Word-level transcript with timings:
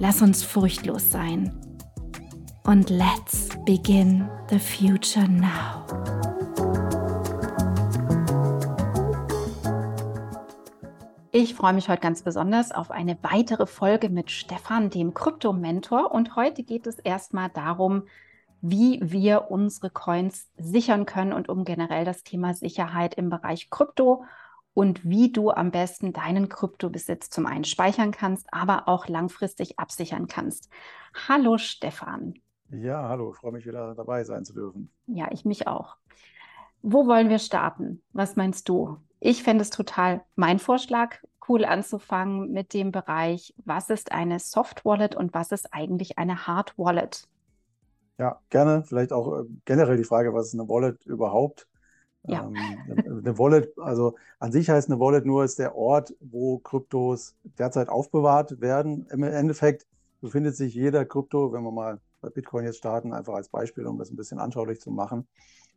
Lass 0.00 0.22
uns 0.22 0.42
furchtlos 0.42 1.12
sein. 1.12 1.52
Und 2.64 2.90
let's 2.90 3.48
begin 3.64 4.28
the 4.50 4.58
future 4.58 5.28
now. 5.28 5.84
Ich 11.30 11.54
freue 11.54 11.74
mich 11.74 11.88
heute 11.88 12.00
ganz 12.00 12.22
besonders 12.22 12.72
auf 12.72 12.90
eine 12.90 13.16
weitere 13.22 13.66
Folge 13.66 14.08
mit 14.08 14.32
Stefan, 14.32 14.90
dem 14.90 15.14
Krypto-Mentor. 15.14 16.10
Und 16.12 16.34
heute 16.34 16.64
geht 16.64 16.88
es 16.88 16.98
erstmal 16.98 17.50
darum, 17.50 18.02
wie 18.62 18.98
wir 19.02 19.50
unsere 19.50 19.90
Coins 19.90 20.50
sichern 20.56 21.06
können 21.06 21.32
und 21.32 21.48
um 21.48 21.64
generell 21.64 22.04
das 22.04 22.24
Thema 22.24 22.54
Sicherheit 22.54 23.14
im 23.14 23.30
Bereich 23.30 23.70
Krypto 23.70 24.24
und 24.74 25.08
wie 25.08 25.32
du 25.32 25.50
am 25.50 25.70
besten 25.70 26.12
deinen 26.12 26.48
Kryptobesitz 26.48 27.30
zum 27.30 27.46
einen 27.46 27.64
speichern 27.64 28.10
kannst, 28.10 28.46
aber 28.52 28.88
auch 28.88 29.08
langfristig 29.08 29.78
absichern 29.78 30.26
kannst. 30.26 30.68
Hallo 31.28 31.58
Stefan. 31.58 32.34
Ja, 32.70 33.08
hallo, 33.08 33.32
ich 33.32 33.38
freue 33.38 33.52
mich 33.52 33.66
wieder 33.66 33.94
dabei 33.94 34.24
sein 34.24 34.44
zu 34.44 34.52
dürfen. 34.52 34.90
Ja, 35.06 35.28
ich 35.30 35.44
mich 35.44 35.68
auch. 35.68 35.96
Wo 36.82 37.06
wollen 37.06 37.30
wir 37.30 37.38
starten? 37.38 38.02
Was 38.12 38.36
meinst 38.36 38.68
du? 38.68 38.98
Ich 39.20 39.42
fände 39.42 39.62
es 39.62 39.70
total 39.70 40.22
mein 40.34 40.58
Vorschlag, 40.58 41.16
cool 41.48 41.64
anzufangen 41.64 42.52
mit 42.52 42.74
dem 42.74 42.90
Bereich, 42.90 43.54
was 43.64 43.90
ist 43.90 44.12
eine 44.12 44.38
Soft 44.38 44.84
Wallet 44.84 45.14
und 45.14 45.34
was 45.34 45.52
ist 45.52 45.72
eigentlich 45.72 46.18
eine 46.18 46.46
Hard 46.46 46.76
Wallet? 46.76 47.26
Ja, 48.18 48.40
gerne. 48.50 48.84
Vielleicht 48.84 49.12
auch 49.12 49.40
äh, 49.40 49.44
generell 49.64 49.96
die 49.96 50.04
Frage, 50.04 50.34
was 50.34 50.48
ist 50.48 50.54
eine 50.54 50.68
Wallet 50.68 51.04
überhaupt? 51.06 51.66
Ja. 52.26 52.46
Ähm, 52.46 52.56
eine 53.06 53.38
Wallet, 53.38 53.78
also 53.78 54.16
an 54.38 54.52
sich 54.52 54.70
heißt 54.70 54.88
eine 54.88 54.98
Wallet 54.98 55.26
nur, 55.26 55.44
ist 55.44 55.58
der 55.58 55.76
Ort, 55.76 56.14
wo 56.20 56.58
Kryptos 56.58 57.36
derzeit 57.58 57.88
aufbewahrt 57.88 58.60
werden. 58.60 59.06
Im 59.10 59.22
Endeffekt 59.22 59.86
befindet 60.20 60.56
sich 60.56 60.74
jeder 60.74 61.04
Krypto, 61.04 61.52
wenn 61.52 61.62
wir 61.62 61.70
mal 61.70 62.00
bei 62.20 62.30
Bitcoin 62.30 62.64
jetzt 62.64 62.78
starten, 62.78 63.12
einfach 63.12 63.34
als 63.34 63.50
Beispiel, 63.50 63.86
um 63.86 63.98
das 63.98 64.10
ein 64.10 64.16
bisschen 64.16 64.38
anschaulich 64.38 64.80
zu 64.80 64.90
machen. 64.90 65.26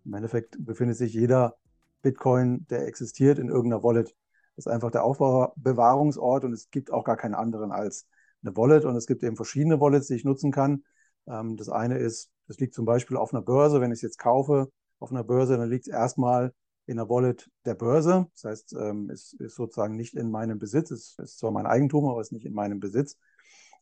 Im 0.06 0.14
Endeffekt 0.14 0.56
befindet 0.66 0.96
sich 0.96 1.14
jeder 1.14 1.58
Bitcoin, 2.02 2.66
der 2.70 2.88
existiert, 2.88 3.40
in 3.40 3.50
irgendeiner 3.50 3.84
Wallet. 3.84 4.16
Das 4.56 4.66
ist 4.66 4.72
einfach 4.72 4.92
der 4.92 5.04
Aufbewahrungsort 5.04 6.46
und 6.46 6.54
es 6.54 6.72
gibt 6.72 6.92
auch 6.92 7.04
gar 7.04 7.18
keinen 7.18 7.36
anderen 7.36 7.72
als 7.72 8.08
eine 8.42 8.56
Wallet. 8.56 8.86
Und 8.86 8.96
es 8.96 9.06
gibt 9.06 9.24
eben 9.24 9.36
verschiedene 9.36 9.82
Wallets, 9.82 10.08
die 10.08 10.16
ich 10.16 10.24
nutzen 10.24 10.52
kann. 10.52 10.84
Ähm, 11.28 11.58
das 11.58 11.68
eine 11.68 11.98
ist, 11.98 12.32
das 12.48 12.58
liegt 12.60 12.74
zum 12.74 12.86
Beispiel 12.86 13.18
auf 13.18 13.34
einer 13.34 13.42
Börse. 13.42 13.82
Wenn 13.82 13.92
ich 13.92 13.98
es 13.98 14.04
jetzt 14.04 14.20
kaufe, 14.20 14.72
auf 15.00 15.12
einer 15.12 15.24
Börse, 15.24 15.58
dann 15.58 15.70
liegt 15.70 15.88
es 15.88 15.94
erstmal 15.94 16.54
in 16.86 16.98
der 16.98 17.10
Wallet 17.10 17.50
der 17.66 17.76
Börse. 17.76 18.28
Das 18.34 18.44
heißt, 18.46 18.74
ähm, 18.74 19.10
es 19.10 19.34
ist 19.34 19.56
sozusagen 19.56 19.96
nicht 19.96 20.16
in 20.16 20.32
meinem 20.32 20.58
Besitz. 20.58 20.92
Es 20.92 21.18
ist 21.20 21.38
zwar 21.38 21.52
mein 21.52 21.66
Eigentum, 21.66 22.06
aber 22.06 22.22
es 22.22 22.28
ist 22.28 22.32
nicht 22.32 22.46
in 22.46 22.54
meinem 22.54 22.80
Besitz. 22.80 23.18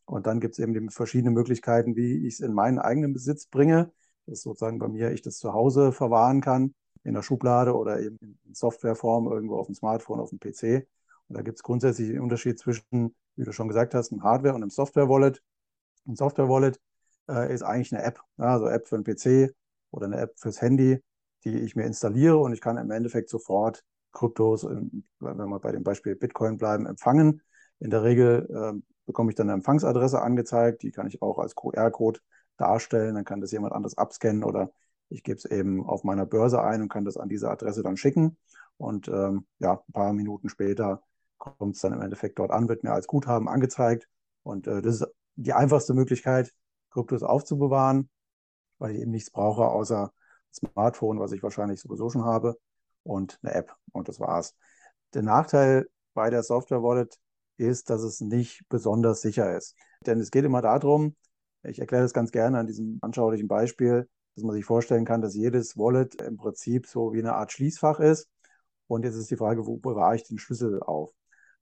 Und 0.04 0.26
dann 0.26 0.40
gibt 0.40 0.54
es 0.54 0.58
eben 0.58 0.74
die 0.74 0.88
verschiedenen 0.92 1.34
Möglichkeiten, 1.34 1.96
wie 1.96 2.26
ich 2.26 2.34
es 2.34 2.40
in 2.40 2.52
meinen 2.52 2.78
eigenen 2.78 3.12
Besitz 3.12 3.46
bringe. 3.46 3.92
Das 4.26 4.38
ist 4.38 4.42
sozusagen 4.42 4.78
bei 4.78 4.88
mir, 4.88 5.12
ich 5.12 5.22
das 5.22 5.38
zu 5.38 5.52
Hause 5.52 5.92
verwahren 5.92 6.40
kann, 6.40 6.74
in 7.04 7.14
der 7.14 7.22
Schublade 7.22 7.76
oder 7.76 8.00
eben 8.00 8.18
in 8.44 8.54
Softwareform 8.54 9.28
irgendwo 9.28 9.56
auf 9.56 9.66
dem 9.66 9.74
Smartphone, 9.74 10.20
auf 10.20 10.30
dem 10.30 10.40
PC. 10.40 10.86
Und 11.28 11.36
da 11.36 11.42
gibt 11.42 11.58
es 11.58 11.62
grundsätzlich 11.62 12.08
den 12.08 12.20
Unterschied 12.20 12.58
zwischen, 12.58 13.14
wie 13.36 13.44
du 13.44 13.52
schon 13.52 13.68
gesagt 13.68 13.94
hast, 13.94 14.12
einem 14.12 14.22
Hardware- 14.22 14.54
und 14.54 14.62
einem 14.62 14.70
Software-Wallet. 14.70 15.42
Ein 16.06 16.16
Software-Wallet 16.16 16.80
äh, 17.28 17.52
ist 17.52 17.62
eigentlich 17.62 17.94
eine 17.94 18.04
App, 18.04 18.20
also 18.36 18.66
App 18.66 18.88
für 18.88 19.00
den 19.00 19.04
PC 19.04 19.54
oder 19.96 20.06
eine 20.06 20.18
App 20.18 20.38
fürs 20.38 20.60
Handy, 20.60 21.02
die 21.44 21.58
ich 21.58 21.74
mir 21.74 21.84
installiere 21.84 22.36
und 22.36 22.52
ich 22.52 22.60
kann 22.60 22.76
im 22.76 22.90
Endeffekt 22.90 23.30
sofort 23.30 23.82
Kryptos, 24.12 24.64
wenn 24.64 25.04
wir 25.20 25.60
bei 25.60 25.72
dem 25.72 25.82
Beispiel 25.82 26.16
Bitcoin 26.16 26.56
bleiben, 26.56 26.86
empfangen. 26.86 27.42
In 27.78 27.90
der 27.90 28.02
Regel 28.02 28.48
äh, 28.50 28.80
bekomme 29.04 29.30
ich 29.30 29.36
dann 29.36 29.48
eine 29.48 29.54
Empfangsadresse 29.54 30.20
angezeigt, 30.20 30.82
die 30.82 30.90
kann 30.90 31.06
ich 31.06 31.20
auch 31.22 31.38
als 31.38 31.54
QR-Code 31.54 32.20
darstellen, 32.56 33.14
dann 33.14 33.24
kann 33.24 33.40
das 33.40 33.52
jemand 33.52 33.74
anderes 33.74 33.98
abscannen 33.98 34.44
oder 34.44 34.72
ich 35.08 35.22
gebe 35.22 35.36
es 35.36 35.44
eben 35.44 35.84
auf 35.84 36.04
meiner 36.04 36.26
Börse 36.26 36.62
ein 36.62 36.82
und 36.82 36.88
kann 36.88 37.04
das 37.04 37.16
an 37.16 37.28
diese 37.28 37.50
Adresse 37.50 37.82
dann 37.82 37.96
schicken. 37.96 38.36
Und 38.76 39.08
ähm, 39.08 39.46
ja, 39.58 39.74
ein 39.74 39.92
paar 39.92 40.12
Minuten 40.12 40.48
später 40.48 41.02
kommt 41.38 41.76
es 41.76 41.82
dann 41.82 41.92
im 41.92 42.00
Endeffekt 42.00 42.38
dort 42.38 42.50
an, 42.50 42.68
wird 42.68 42.82
mir 42.82 42.92
als 42.92 43.06
Guthaben 43.06 43.48
angezeigt. 43.48 44.08
Und 44.42 44.66
äh, 44.66 44.82
das 44.82 45.02
ist 45.02 45.06
die 45.36 45.52
einfachste 45.52 45.94
Möglichkeit, 45.94 46.52
Kryptos 46.90 47.22
aufzubewahren 47.22 48.08
weil 48.78 48.92
ich 48.92 49.00
eben 49.00 49.10
nichts 49.10 49.30
brauche 49.30 49.66
außer 49.66 50.12
Smartphone, 50.52 51.20
was 51.20 51.32
ich 51.32 51.42
wahrscheinlich 51.42 51.80
sowieso 51.80 52.10
schon 52.10 52.24
habe, 52.24 52.56
und 53.02 53.38
eine 53.42 53.54
App. 53.54 53.74
Und 53.92 54.08
das 54.08 54.20
war's. 54.20 54.54
Der 55.14 55.22
Nachteil 55.22 55.88
bei 56.14 56.30
der 56.30 56.42
Software 56.42 56.82
Wallet 56.82 57.18
ist, 57.56 57.88
dass 57.90 58.02
es 58.02 58.20
nicht 58.20 58.62
besonders 58.68 59.20
sicher 59.20 59.56
ist. 59.56 59.76
Denn 60.04 60.20
es 60.20 60.30
geht 60.30 60.44
immer 60.44 60.62
darum, 60.62 61.14
ich 61.62 61.78
erkläre 61.78 62.02
das 62.02 62.12
ganz 62.12 62.32
gerne 62.32 62.58
an 62.58 62.66
diesem 62.66 62.98
anschaulichen 63.00 63.48
Beispiel, 63.48 64.08
dass 64.34 64.44
man 64.44 64.54
sich 64.54 64.64
vorstellen 64.64 65.04
kann, 65.04 65.22
dass 65.22 65.34
jedes 65.34 65.76
Wallet 65.76 66.20
im 66.20 66.36
Prinzip 66.36 66.86
so 66.86 67.12
wie 67.12 67.20
eine 67.20 67.34
Art 67.34 67.52
Schließfach 67.52 68.00
ist. 68.00 68.28
Und 68.86 69.04
jetzt 69.04 69.16
ist 69.16 69.30
die 69.30 69.36
Frage, 69.36 69.66
wo 69.66 69.78
bewahre 69.78 70.16
ich 70.16 70.24
den 70.24 70.38
Schlüssel 70.38 70.82
auf? 70.82 71.12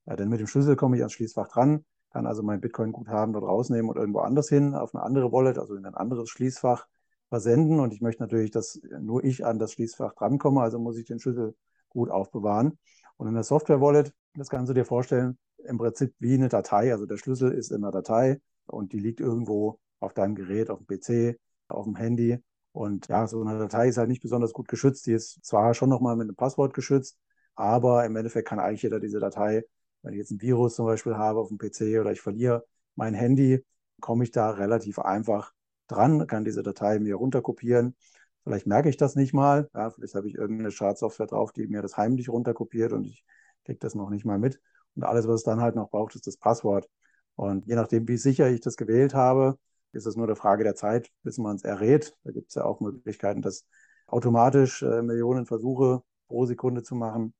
Ja, 0.05 0.15
denn 0.15 0.29
mit 0.29 0.39
dem 0.39 0.47
Schlüssel 0.47 0.75
komme 0.75 0.97
ich 0.97 1.01
ans 1.01 1.13
Schließfach 1.13 1.47
dran, 1.47 1.85
kann 2.11 2.27
also 2.27 2.43
mein 2.43 2.61
Bitcoin-Guthaben 2.61 3.33
dort 3.33 3.45
rausnehmen 3.45 3.89
und 3.89 3.97
irgendwo 3.97 4.19
anders 4.19 4.49
hin, 4.49 4.75
auf 4.75 4.93
eine 4.93 5.03
andere 5.03 5.31
Wallet, 5.31 5.57
also 5.57 5.75
in 5.75 5.85
ein 5.85 5.95
anderes 5.95 6.29
Schließfach 6.29 6.85
versenden 7.29 7.79
und 7.79 7.93
ich 7.93 8.01
möchte 8.01 8.23
natürlich, 8.23 8.51
dass 8.51 8.79
nur 8.99 9.23
ich 9.23 9.45
an 9.45 9.59
das 9.59 9.73
Schließfach 9.73 10.13
drankomme, 10.13 10.61
also 10.61 10.79
muss 10.79 10.97
ich 10.97 11.05
den 11.05 11.19
Schlüssel 11.19 11.55
gut 11.89 12.09
aufbewahren. 12.09 12.77
Und 13.17 13.27
in 13.27 13.33
der 13.33 13.43
Software-Wallet, 13.43 14.13
das 14.35 14.49
kannst 14.49 14.69
du 14.69 14.73
dir 14.73 14.85
vorstellen, 14.85 15.37
im 15.63 15.77
Prinzip 15.77 16.13
wie 16.19 16.33
eine 16.33 16.49
Datei. 16.49 16.91
Also 16.91 17.05
der 17.05 17.17
Schlüssel 17.17 17.51
ist 17.51 17.71
in 17.71 17.83
einer 17.83 17.91
Datei 17.91 18.39
und 18.67 18.93
die 18.93 18.99
liegt 18.99 19.19
irgendwo 19.19 19.79
auf 19.99 20.13
deinem 20.13 20.35
Gerät, 20.35 20.69
auf 20.69 20.79
dem 20.79 20.87
PC, 20.87 21.39
auf 21.67 21.85
dem 21.85 21.95
Handy. 21.95 22.37
Und 22.71 23.07
ja, 23.07 23.25
so 23.25 23.41
eine 23.41 23.57
Datei 23.57 23.87
ist 23.87 23.97
halt 23.97 24.09
nicht 24.09 24.21
besonders 24.21 24.53
gut 24.53 24.67
geschützt. 24.67 25.05
Die 25.07 25.13
ist 25.13 25.43
zwar 25.45 25.73
schon 25.73 25.89
nochmal 25.89 26.15
mit 26.15 26.27
einem 26.27 26.35
Passwort 26.35 26.73
geschützt, 26.73 27.17
aber 27.55 28.05
im 28.05 28.15
Endeffekt 28.15 28.47
kann 28.47 28.59
eigentlich 28.59 28.83
jeder 28.83 28.99
diese 28.99 29.19
Datei, 29.19 29.63
wenn 30.01 30.13
ich 30.13 30.19
jetzt 30.19 30.31
ein 30.31 30.41
Virus 30.41 30.75
zum 30.75 30.85
Beispiel 30.85 31.15
habe 31.15 31.39
auf 31.39 31.47
dem 31.47 31.57
PC 31.57 31.99
oder 31.99 32.11
ich 32.11 32.21
verliere 32.21 32.65
mein 32.95 33.13
Handy, 33.13 33.63
komme 34.01 34.23
ich 34.25 34.31
da 34.31 34.51
relativ 34.51 34.99
einfach 34.99 35.53
dran, 35.87 36.27
kann 36.27 36.45
diese 36.45 36.63
Datei 36.63 36.99
mir 36.99 37.15
runterkopieren. 37.15 37.95
Vielleicht 38.43 38.67
merke 38.67 38.89
ich 38.89 38.97
das 38.97 39.15
nicht 39.15 39.33
mal. 39.33 39.69
Ja, 39.73 39.89
vielleicht 39.89 40.15
habe 40.15 40.27
ich 40.27 40.35
irgendeine 40.35 40.71
Schadsoftware 40.71 41.27
drauf, 41.27 41.51
die 41.51 41.67
mir 41.67 41.81
das 41.81 41.97
heimlich 41.97 42.29
runterkopiert 42.29 42.93
und 42.93 43.05
ich 43.05 43.25
kriege 43.63 43.79
das 43.79 43.95
noch 43.95 44.09
nicht 44.09 44.25
mal 44.25 44.37
mit. 44.39 44.61
Und 44.95 45.03
alles, 45.03 45.27
was 45.27 45.37
es 45.37 45.43
dann 45.43 45.61
halt 45.61 45.75
noch 45.75 45.89
braucht, 45.89 46.15
ist 46.15 46.27
das 46.27 46.37
Passwort. 46.37 46.89
Und 47.35 47.65
je 47.65 47.75
nachdem, 47.75 48.07
wie 48.07 48.17
sicher 48.17 48.49
ich 48.49 48.61
das 48.61 48.77
gewählt 48.77 49.13
habe, 49.13 49.57
ist 49.91 50.05
es 50.05 50.15
nur 50.15 50.27
eine 50.27 50.35
Frage 50.35 50.63
der 50.63 50.75
Zeit, 50.75 51.11
bis 51.23 51.37
man 51.37 51.55
es 51.55 51.63
errät. 51.63 52.15
Da 52.23 52.31
gibt 52.31 52.49
es 52.49 52.55
ja 52.55 52.65
auch 52.65 52.79
Möglichkeiten, 52.79 53.41
das 53.41 53.65
automatisch 54.07 54.83
äh, 54.83 55.01
Millionen 55.01 55.45
Versuche 55.45 56.03
pro 56.27 56.45
Sekunde 56.45 56.83
zu 56.83 56.95
machen. 56.95 57.33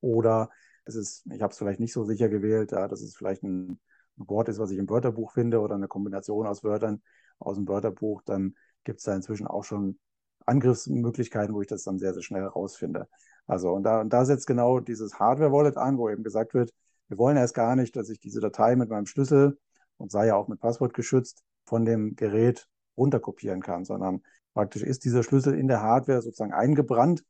Oder 0.00 0.50
es 0.84 0.94
ist, 0.94 1.26
ich 1.32 1.42
habe 1.42 1.52
es 1.52 1.58
vielleicht 1.58 1.80
nicht 1.80 1.92
so 1.92 2.04
sicher 2.04 2.28
gewählt, 2.28 2.72
ja, 2.72 2.88
dass 2.88 3.00
es 3.00 3.16
vielleicht 3.16 3.42
ein, 3.42 3.80
ein 4.18 4.28
Wort 4.28 4.48
ist, 4.48 4.58
was 4.58 4.70
ich 4.70 4.78
im 4.78 4.88
Wörterbuch 4.88 5.32
finde 5.32 5.60
oder 5.60 5.74
eine 5.74 5.88
Kombination 5.88 6.46
aus 6.46 6.64
Wörtern, 6.64 7.02
aus 7.38 7.56
dem 7.56 7.68
Wörterbuch, 7.68 8.22
dann 8.22 8.54
gibt 8.84 8.98
es 8.98 9.04
da 9.04 9.14
inzwischen 9.14 9.46
auch 9.46 9.64
schon 9.64 9.98
Angriffsmöglichkeiten, 10.46 11.54
wo 11.54 11.60
ich 11.60 11.66
das 11.68 11.82
dann 11.82 11.98
sehr, 11.98 12.14
sehr 12.14 12.22
schnell 12.22 12.42
herausfinde. 12.42 13.08
Also, 13.46 13.72
und 13.72 13.82
da, 13.82 14.00
und 14.00 14.12
da 14.12 14.24
setzt 14.24 14.46
genau 14.46 14.80
dieses 14.80 15.18
Hardware-Wallet 15.18 15.76
an, 15.76 15.98
wo 15.98 16.08
eben 16.08 16.22
gesagt 16.22 16.54
wird, 16.54 16.72
wir 17.08 17.18
wollen 17.18 17.36
erst 17.36 17.54
gar 17.54 17.76
nicht, 17.76 17.94
dass 17.96 18.08
ich 18.08 18.18
diese 18.18 18.40
Datei 18.40 18.76
mit 18.76 18.88
meinem 18.88 19.06
Schlüssel 19.06 19.58
und 19.96 20.10
sei 20.10 20.26
ja 20.26 20.36
auch 20.36 20.48
mit 20.48 20.60
Passwort 20.60 20.94
geschützt 20.94 21.42
von 21.64 21.84
dem 21.84 22.16
Gerät 22.16 22.68
runterkopieren 22.96 23.60
kann, 23.60 23.84
sondern 23.84 24.22
praktisch 24.54 24.82
ist 24.82 25.04
dieser 25.04 25.22
Schlüssel 25.22 25.54
in 25.54 25.68
der 25.68 25.82
Hardware 25.82 26.22
sozusagen 26.22 26.52
eingebrannt. 26.52 27.24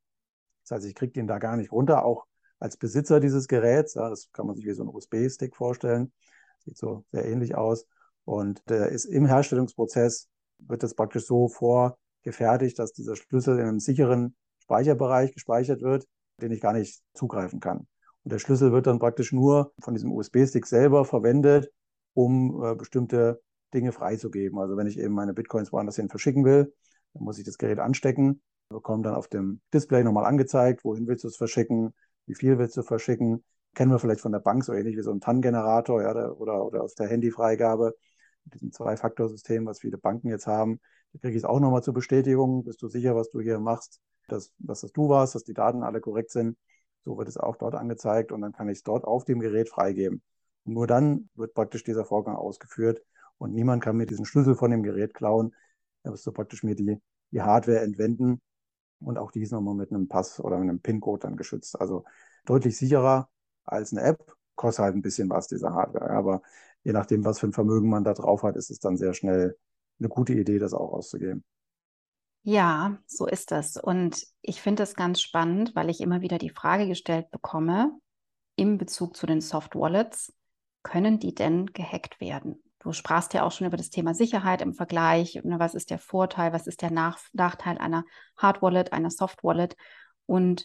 Das 0.63 0.77
heißt, 0.77 0.87
ich 0.87 0.95
kriege 0.95 1.13
den 1.13 1.27
da 1.27 1.39
gar 1.39 1.57
nicht 1.57 1.73
runter, 1.73 2.05
auch 2.05 2.27
als 2.59 2.77
Besitzer 2.77 3.21
dieses 3.21 3.49
Geräts. 3.49 3.95
Ja, 3.95 4.09
das 4.09 4.31
kann 4.33 4.47
man 4.47 4.57
sich 4.57 4.65
wie 4.65 4.73
so 4.73 4.85
ein 4.85 4.89
USB-Stick 4.89 5.55
vorstellen. 5.57 6.13
Sieht 6.65 6.79
so 6.79 7.05
sehr 7.13 7.27
ähnlich 7.27 7.55
aus. 7.55 7.87
Und 8.27 8.69
der 8.69 8.89
ist 8.89 9.05
im 9.05 9.25
Herstellungsprozess, 9.25 10.29
wird 10.59 10.83
das 10.83 10.95
praktisch 10.95 11.27
so 11.27 11.49
vorgefertigt, 11.49 12.79
dass 12.79 12.93
dieser 12.93 13.17
Schlüssel 13.17 13.59
in 13.59 13.67
einem 13.67 13.81
sicheren 13.81 14.35
Speicherbereich 14.63 15.33
gespeichert 15.33 15.81
wird, 15.81 16.07
den 16.43 16.51
ich 16.51 16.61
gar 16.61 16.73
nicht 16.73 17.01
zugreifen 17.15 17.61
kann. 17.61 17.87
Und 18.25 18.33
der 18.33 18.41
Schlüssel 18.41 18.73
wird 18.73 18.89
dann 18.89 18.99
praktisch 18.99 19.33
nur 19.33 19.73
von 19.81 19.95
diesem 19.95 20.11
USB-Stick 20.13 20.67
selber 20.67 21.05
verwendet, 21.05 21.71
um 22.15 22.65
äh, 22.65 22.75
bestimmte 22.75 23.41
Dinge 23.73 23.93
freizugeben. 23.93 24.59
Also 24.59 24.77
wenn 24.77 24.89
ich 24.89 24.99
eben 24.99 25.15
meine 25.15 25.33
Bitcoins 25.33 25.73
woanders 25.73 25.95
hin 25.95 26.09
verschicken 26.09 26.45
will, 26.45 26.75
dann 27.15 27.23
muss 27.23 27.39
ich 27.39 27.45
das 27.45 27.59
Gerät 27.59 27.79
anstecken, 27.79 28.43
bekomme 28.69 29.05
dann 29.05 29.15
auf 29.15 29.29
dem 29.29 29.61
Display 29.73 30.03
nochmal 30.03 30.25
angezeigt, 30.25 30.85
wohin 30.85 31.07
willst 31.07 31.23
du 31.23 31.29
es 31.29 31.37
verschicken, 31.37 31.95
wie 32.27 32.35
viel 32.35 32.59
willst 32.59 32.77
du 32.77 32.83
verschicken. 32.83 33.45
Kennen 33.75 33.93
wir 33.93 34.01
vielleicht 34.01 34.21
von 34.21 34.33
der 34.33 34.41
Bank 34.41 34.65
so 34.65 34.73
ähnlich 34.73 34.97
wie 34.97 35.03
so 35.03 35.13
ein 35.13 35.21
TAN-Generator 35.21 36.03
ja, 36.03 36.11
oder, 36.11 36.67
oder 36.67 36.83
aus 36.83 36.97
der 36.97 37.07
Handyfreigabe, 37.07 37.95
diesem 38.55 38.73
Zwei-Faktor-System, 38.73 39.67
was 39.67 39.81
viele 39.81 39.99
Banken 39.99 40.29
jetzt 40.29 40.47
haben. 40.47 40.81
Da 41.13 41.19
kriege 41.21 41.37
ich 41.37 41.43
es 41.43 41.45
auch 41.45 41.61
nochmal 41.61 41.83
zur 41.83 41.95
Bestätigung. 41.95 42.65
Bist 42.65 42.83
du 42.83 42.89
sicher, 42.89 43.15
was 43.17 43.31
du 43.31 43.41
hier 43.41 43.59
machst, 43.59 44.01
dass, 44.29 44.53
dass 44.59 44.81
das 44.81 44.93
du 44.93 45.09
warst, 45.09 45.35
dass 45.35 45.45
die 45.45 45.55
Daten 45.55 45.83
alle 45.83 46.01
korrekt 46.01 46.31
sind. 46.31 46.57
So 47.05 47.17
wird 47.19 47.29
es 47.29 47.37
auch 47.37 47.57
dort 47.57 47.75
angezeigt 47.75 48.33
und 48.33 48.41
dann 48.41 48.53
kann 48.53 48.69
ich 48.69 48.79
es 48.79 48.83
dort 48.83 49.05
auf 49.05 49.25
dem 49.25 49.41
Gerät 49.41 49.69
freigeben. 49.69 50.23
Und 50.65 50.75
nur 50.75 50.87
dann 50.87 51.29
wird 51.35 51.55
praktisch 51.55 51.85
dieser 51.85 52.05
Vorgang 52.05 52.37
ausgeführt 52.37 53.03
und 53.39 53.53
niemand 53.53 53.83
kann 53.83 53.97
mir 53.97 54.07
diesen 54.07 54.25
Schlüssel 54.25 54.57
von 54.57 54.71
dem 54.71 54.83
Gerät 54.83 55.15
klauen. 55.15 55.55
Da 56.03 56.13
wirst 56.13 56.27
du 56.27 56.33
praktisch 56.33 56.63
mir 56.65 56.75
die, 56.75 57.01
die 57.31 57.43
Hardware 57.43 57.81
entwenden 57.81 58.41
und 59.01 59.19
auch 59.19 59.31
die 59.31 59.43
ist 59.43 59.53
nochmal 59.53 59.75
mit 59.75 59.91
einem 59.91 60.09
Pass 60.09 60.41
oder 60.41 60.59
mit 60.59 60.69
einem 60.69 60.81
PIN-Code 60.81 61.21
dann 61.21 61.37
geschützt. 61.37 61.81
Also 61.81 62.05
deutlich 62.45 62.77
sicherer 62.77 63.29
als 63.65 63.93
eine 63.93 64.03
App, 64.03 64.35
kostet 64.55 64.85
halt 64.85 64.95
ein 64.97 65.03
bisschen 65.03 65.29
was, 65.31 65.49
diese 65.49 65.73
Hardware. 65.73 66.11
Aber 66.11 66.43
je 66.87 66.93
nachdem, 66.93 67.25
was 67.25 67.41
für 67.41 67.49
ein 67.49 67.53
Vermögen 67.53 67.89
man 67.89 68.05
da 68.05 68.15
drauf 68.15 68.45
hat, 68.45 68.55
ist 68.55 68.71
es 68.71 68.79
dann 68.79 68.97
sehr 68.97 69.13
schnell 69.13 69.59
eine 69.99 70.09
gute 70.09 70.35
Idee, 70.35 70.61
das 70.61 70.73
auch 70.73 70.93
auszugeben. 70.93 71.45
Ja, 72.45 72.99
so 73.07 73.27
ist 73.27 73.51
das. 73.51 73.77
Und 73.77 74.25
ich 74.41 74.63
finde 74.63 74.85
es 74.85 74.95
ganz 74.95 75.21
spannend, 75.21 75.75
weil 75.75 75.91
ich 75.91 76.01
immer 76.01 76.21
wieder 76.21 76.39
die 76.39 76.51
Frage 76.51 76.87
gestellt 76.87 77.29
bekomme, 77.33 77.91
im 78.55 78.79
Bezug 78.79 79.17
zu 79.17 79.27
den 79.27 79.41
Soft 79.41 79.75
Wallets, 79.75 80.33
können 80.85 81.19
die 81.19 81.35
denn 81.35 81.67
gehackt 81.67 82.21
werden? 82.21 82.63
Du 82.79 82.93
sprachst 82.93 83.35
ja 83.35 83.43
auch 83.43 83.51
schon 83.51 83.67
über 83.67 83.77
das 83.77 83.91
Thema 83.91 84.15
Sicherheit 84.15 84.63
im 84.63 84.73
Vergleich. 84.73 85.41
Ne, 85.43 85.59
was 85.59 85.75
ist 85.75 85.91
der 85.91 85.99
Vorteil, 85.99 86.53
was 86.53 86.69
ist 86.69 86.83
der 86.83 86.93
Nach 86.93 87.19
Nachteil 87.33 87.79
einer 87.79 88.05
Hard 88.37 88.63
Wallet, 88.63 88.93
einer 88.93 89.11
Soft 89.11 89.43
Wallet? 89.43 89.77
Und 90.27 90.65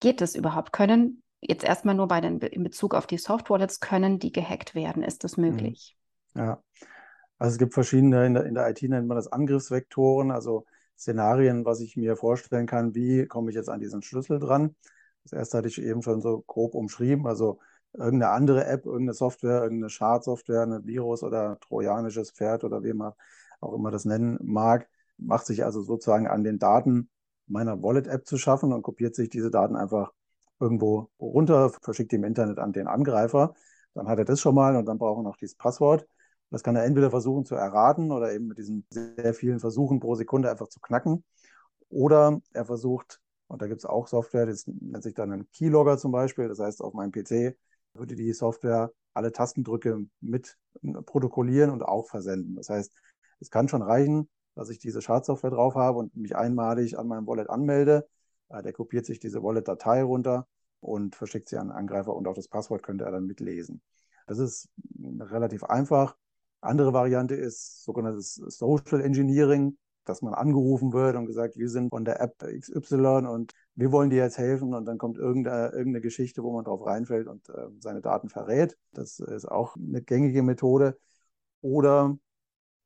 geht 0.00 0.22
es 0.22 0.34
überhaupt? 0.34 0.72
Können 0.72 1.22
jetzt 1.42 1.64
erstmal 1.64 1.94
nur 1.94 2.08
bei 2.08 2.20
den, 2.20 2.38
in 2.40 2.62
Bezug 2.62 2.94
auf 2.94 3.06
die 3.06 3.18
Soft 3.18 3.50
Wallets, 3.50 3.80
können 3.80 4.18
die 4.18 4.32
gehackt 4.32 4.74
werden? 4.74 5.02
Ist 5.02 5.24
das 5.24 5.36
mhm. 5.36 5.50
möglich? 5.50 5.96
Ja, 6.34 6.62
also 7.38 7.52
es 7.52 7.58
gibt 7.58 7.74
verschiedene, 7.74 8.24
in 8.24 8.34
der, 8.34 8.46
in 8.46 8.54
der 8.54 8.70
IT 8.70 8.82
nennt 8.82 9.08
man 9.08 9.16
das 9.16 9.30
Angriffsvektoren, 9.30 10.30
also 10.30 10.64
Szenarien, 10.96 11.64
was 11.64 11.80
ich 11.80 11.96
mir 11.96 12.16
vorstellen 12.16 12.66
kann, 12.66 12.94
wie 12.94 13.26
komme 13.26 13.50
ich 13.50 13.56
jetzt 13.56 13.68
an 13.68 13.80
diesen 13.80 14.02
Schlüssel 14.02 14.38
dran. 14.38 14.76
Das 15.24 15.32
erste 15.32 15.58
hatte 15.58 15.68
ich 15.68 15.82
eben 15.82 16.02
schon 16.02 16.20
so 16.20 16.42
grob 16.46 16.74
umschrieben, 16.74 17.26
also 17.26 17.58
irgendeine 17.92 18.32
andere 18.32 18.64
App, 18.64 18.86
irgendeine 18.86 19.14
Software, 19.14 19.62
irgendeine 19.62 19.90
Schadsoftware, 19.90 20.62
ein 20.62 20.86
Virus 20.86 21.22
oder 21.22 21.58
trojanisches 21.60 22.30
Pferd 22.30 22.64
oder 22.64 22.82
wie 22.82 22.92
man 22.92 23.12
auch 23.60 23.74
immer 23.74 23.90
das 23.90 24.04
nennen 24.04 24.38
mag, 24.42 24.88
macht 25.18 25.46
sich 25.46 25.64
also 25.64 25.82
sozusagen 25.82 26.26
an 26.26 26.44
den 26.44 26.58
Daten 26.58 27.10
meiner 27.46 27.82
Wallet-App 27.82 28.26
zu 28.26 28.38
schaffen 28.38 28.72
und 28.72 28.82
kopiert 28.82 29.14
sich 29.14 29.28
diese 29.28 29.50
Daten 29.50 29.76
einfach 29.76 30.12
irgendwo 30.62 31.10
runter, 31.20 31.70
verschickt 31.82 32.12
im 32.12 32.24
Internet 32.24 32.58
an 32.58 32.72
den 32.72 32.86
Angreifer. 32.86 33.54
Dann 33.94 34.08
hat 34.08 34.18
er 34.18 34.24
das 34.24 34.40
schon 34.40 34.54
mal 34.54 34.76
und 34.76 34.86
dann 34.86 34.98
braucht 34.98 35.20
er 35.20 35.22
noch 35.24 35.36
dieses 35.36 35.56
Passwort. 35.56 36.06
Das 36.50 36.62
kann 36.62 36.76
er 36.76 36.84
entweder 36.84 37.10
versuchen 37.10 37.44
zu 37.44 37.54
erraten 37.54 38.12
oder 38.12 38.32
eben 38.32 38.46
mit 38.46 38.58
diesen 38.58 38.86
sehr 38.90 39.34
vielen 39.34 39.58
Versuchen 39.58 40.00
pro 40.00 40.14
Sekunde 40.14 40.50
einfach 40.50 40.68
zu 40.68 40.80
knacken. 40.80 41.24
Oder 41.88 42.40
er 42.52 42.64
versucht, 42.64 43.20
und 43.48 43.60
da 43.60 43.66
gibt 43.66 43.80
es 43.80 43.86
auch 43.86 44.06
Software, 44.06 44.46
das 44.46 44.66
nennt 44.66 45.02
sich 45.02 45.14
dann 45.14 45.32
ein 45.32 45.50
Keylogger 45.50 45.98
zum 45.98 46.12
Beispiel. 46.12 46.48
Das 46.48 46.58
heißt, 46.58 46.80
auf 46.80 46.94
meinem 46.94 47.12
PC 47.12 47.56
würde 47.94 48.14
die 48.14 48.32
Software 48.32 48.92
alle 49.14 49.32
Tastendrücke 49.32 50.06
mit 50.20 50.56
protokollieren 51.06 51.70
und 51.70 51.82
auch 51.82 52.08
versenden. 52.08 52.54
Das 52.54 52.70
heißt, 52.70 52.92
es 53.40 53.50
kann 53.50 53.68
schon 53.68 53.82
reichen, 53.82 54.28
dass 54.54 54.70
ich 54.70 54.78
diese 54.78 55.02
Schadsoftware 55.02 55.50
drauf 55.50 55.74
habe 55.74 55.98
und 55.98 56.16
mich 56.16 56.36
einmalig 56.36 56.98
an 56.98 57.08
meinem 57.08 57.26
Wallet 57.26 57.50
anmelde. 57.50 58.06
Äh, 58.52 58.62
der 58.62 58.72
kopiert 58.72 59.06
sich 59.06 59.20
diese 59.20 59.42
Wallet-Datei 59.42 60.02
runter 60.02 60.46
und 60.80 61.16
verschickt 61.16 61.48
sie 61.48 61.56
an 61.56 61.68
den 61.68 61.76
Angreifer 61.76 62.14
und 62.14 62.26
auch 62.28 62.34
das 62.34 62.48
Passwort 62.48 62.82
könnte 62.82 63.04
er 63.04 63.12
dann 63.12 63.26
mitlesen. 63.26 63.82
Das 64.26 64.38
ist 64.38 64.68
relativ 65.20 65.64
einfach. 65.64 66.16
Andere 66.60 66.92
Variante 66.92 67.34
ist 67.34 67.82
sogenanntes 67.82 68.34
Social 68.34 69.00
Engineering 69.00 69.76
dass 70.04 70.22
man 70.22 70.34
angerufen 70.34 70.92
wird 70.92 71.16
und 71.16 71.26
gesagt, 71.26 71.56
wir 71.56 71.68
sind 71.68 71.90
von 71.90 72.04
der 72.04 72.20
App 72.20 72.38
XY 72.38 73.26
und 73.28 73.52
wir 73.74 73.92
wollen 73.92 74.10
dir 74.10 74.22
jetzt 74.22 74.38
helfen 74.38 74.74
und 74.74 74.84
dann 74.84 74.98
kommt 74.98 75.16
irgendeine, 75.16 75.68
irgendeine 75.68 76.00
Geschichte, 76.00 76.42
wo 76.42 76.52
man 76.52 76.64
drauf 76.64 76.84
reinfällt 76.84 77.28
und 77.28 77.48
äh, 77.48 77.68
seine 77.78 78.00
Daten 78.00 78.28
verrät. 78.28 78.76
Das 78.92 79.20
ist 79.20 79.46
auch 79.46 79.76
eine 79.76 80.02
gängige 80.02 80.42
Methode. 80.42 80.98
Oder 81.60 82.18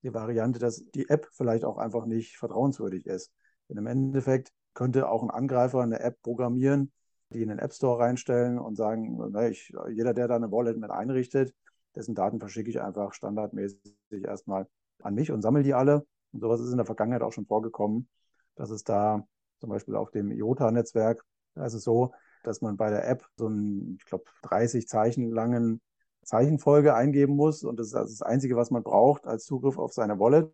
die 0.03 0.13
Variante, 0.13 0.59
dass 0.59 0.85
die 0.95 1.09
App 1.09 1.29
vielleicht 1.33 1.65
auch 1.65 1.79
einfach 1.79 2.07
nicht 2.07 2.37
vertrauenswürdig 2.37 3.07
ist. 3.07 3.33
Denn 3.69 3.79
im 3.79 3.87
Endeffekt 3.87 4.53
könnte 4.76 5.08
auch 5.08 5.23
ein 5.23 5.31
Angreifer 5.31 5.81
eine 5.81 5.99
App 6.00 6.23
programmieren, 6.23 6.93
die 7.32 7.43
in 7.43 7.49
den 7.49 7.58
App 7.58 7.73
Store 7.73 7.99
reinstellen 7.99 8.58
und 8.58 8.76
sagen, 8.76 9.19
na, 9.32 9.49
ich, 9.49 9.73
jeder, 9.88 10.14
der 10.14 10.28
da 10.28 10.37
eine 10.37 10.52
Wallet 10.52 10.76
mit 10.78 10.90
einrichtet, 10.90 11.52
dessen 11.96 12.14
Daten 12.14 12.38
verschicke 12.38 12.70
ich 12.70 12.81
einfach 12.81 13.14
standardmäßig 13.14 13.96
erstmal 14.23 14.69
an 15.02 15.14
mich 15.14 15.32
und 15.32 15.43
sammle 15.43 15.62
die 15.62 15.75
alle 15.75 16.06
und 16.32 16.40
sowas 16.40 16.61
ist 16.61 16.70
in 16.70 16.76
der 16.76 16.87
Vergangenheit 16.87 17.23
auch 17.23 17.32
schon 17.32 17.46
vorgekommen, 17.46 18.08
dass 18.55 18.70
es 18.70 18.84
da 18.84 19.26
zum 19.61 19.70
Beispiel 19.70 19.96
auf 19.96 20.11
dem 20.11 20.31
IOTA-Netzwerk, 20.31 21.25
da 21.55 21.64
ist 21.64 21.75
es 21.75 21.82
so, 21.82 22.12
dass 22.44 22.61
man 22.61 22.76
bei 22.76 22.90
der 22.90 23.08
App 23.08 23.26
so 23.37 23.46
einen, 23.46 23.96
ich 23.99 24.05
glaube, 24.05 24.25
30 24.43 24.87
Zeichen 24.87 25.31
langen 25.32 25.81
Zeichenfolge 26.22 26.94
eingeben 26.94 27.34
muss. 27.34 27.64
Und 27.64 27.81
das 27.81 27.88
ist 27.88 27.94
das 27.94 28.22
Einzige, 28.22 28.56
was 28.56 28.70
man 28.70 28.82
braucht 28.82 29.26
als 29.26 29.46
Zugriff 29.46 29.79
auf 29.79 29.93
seine 29.93 30.19
Wallet. 30.19 30.53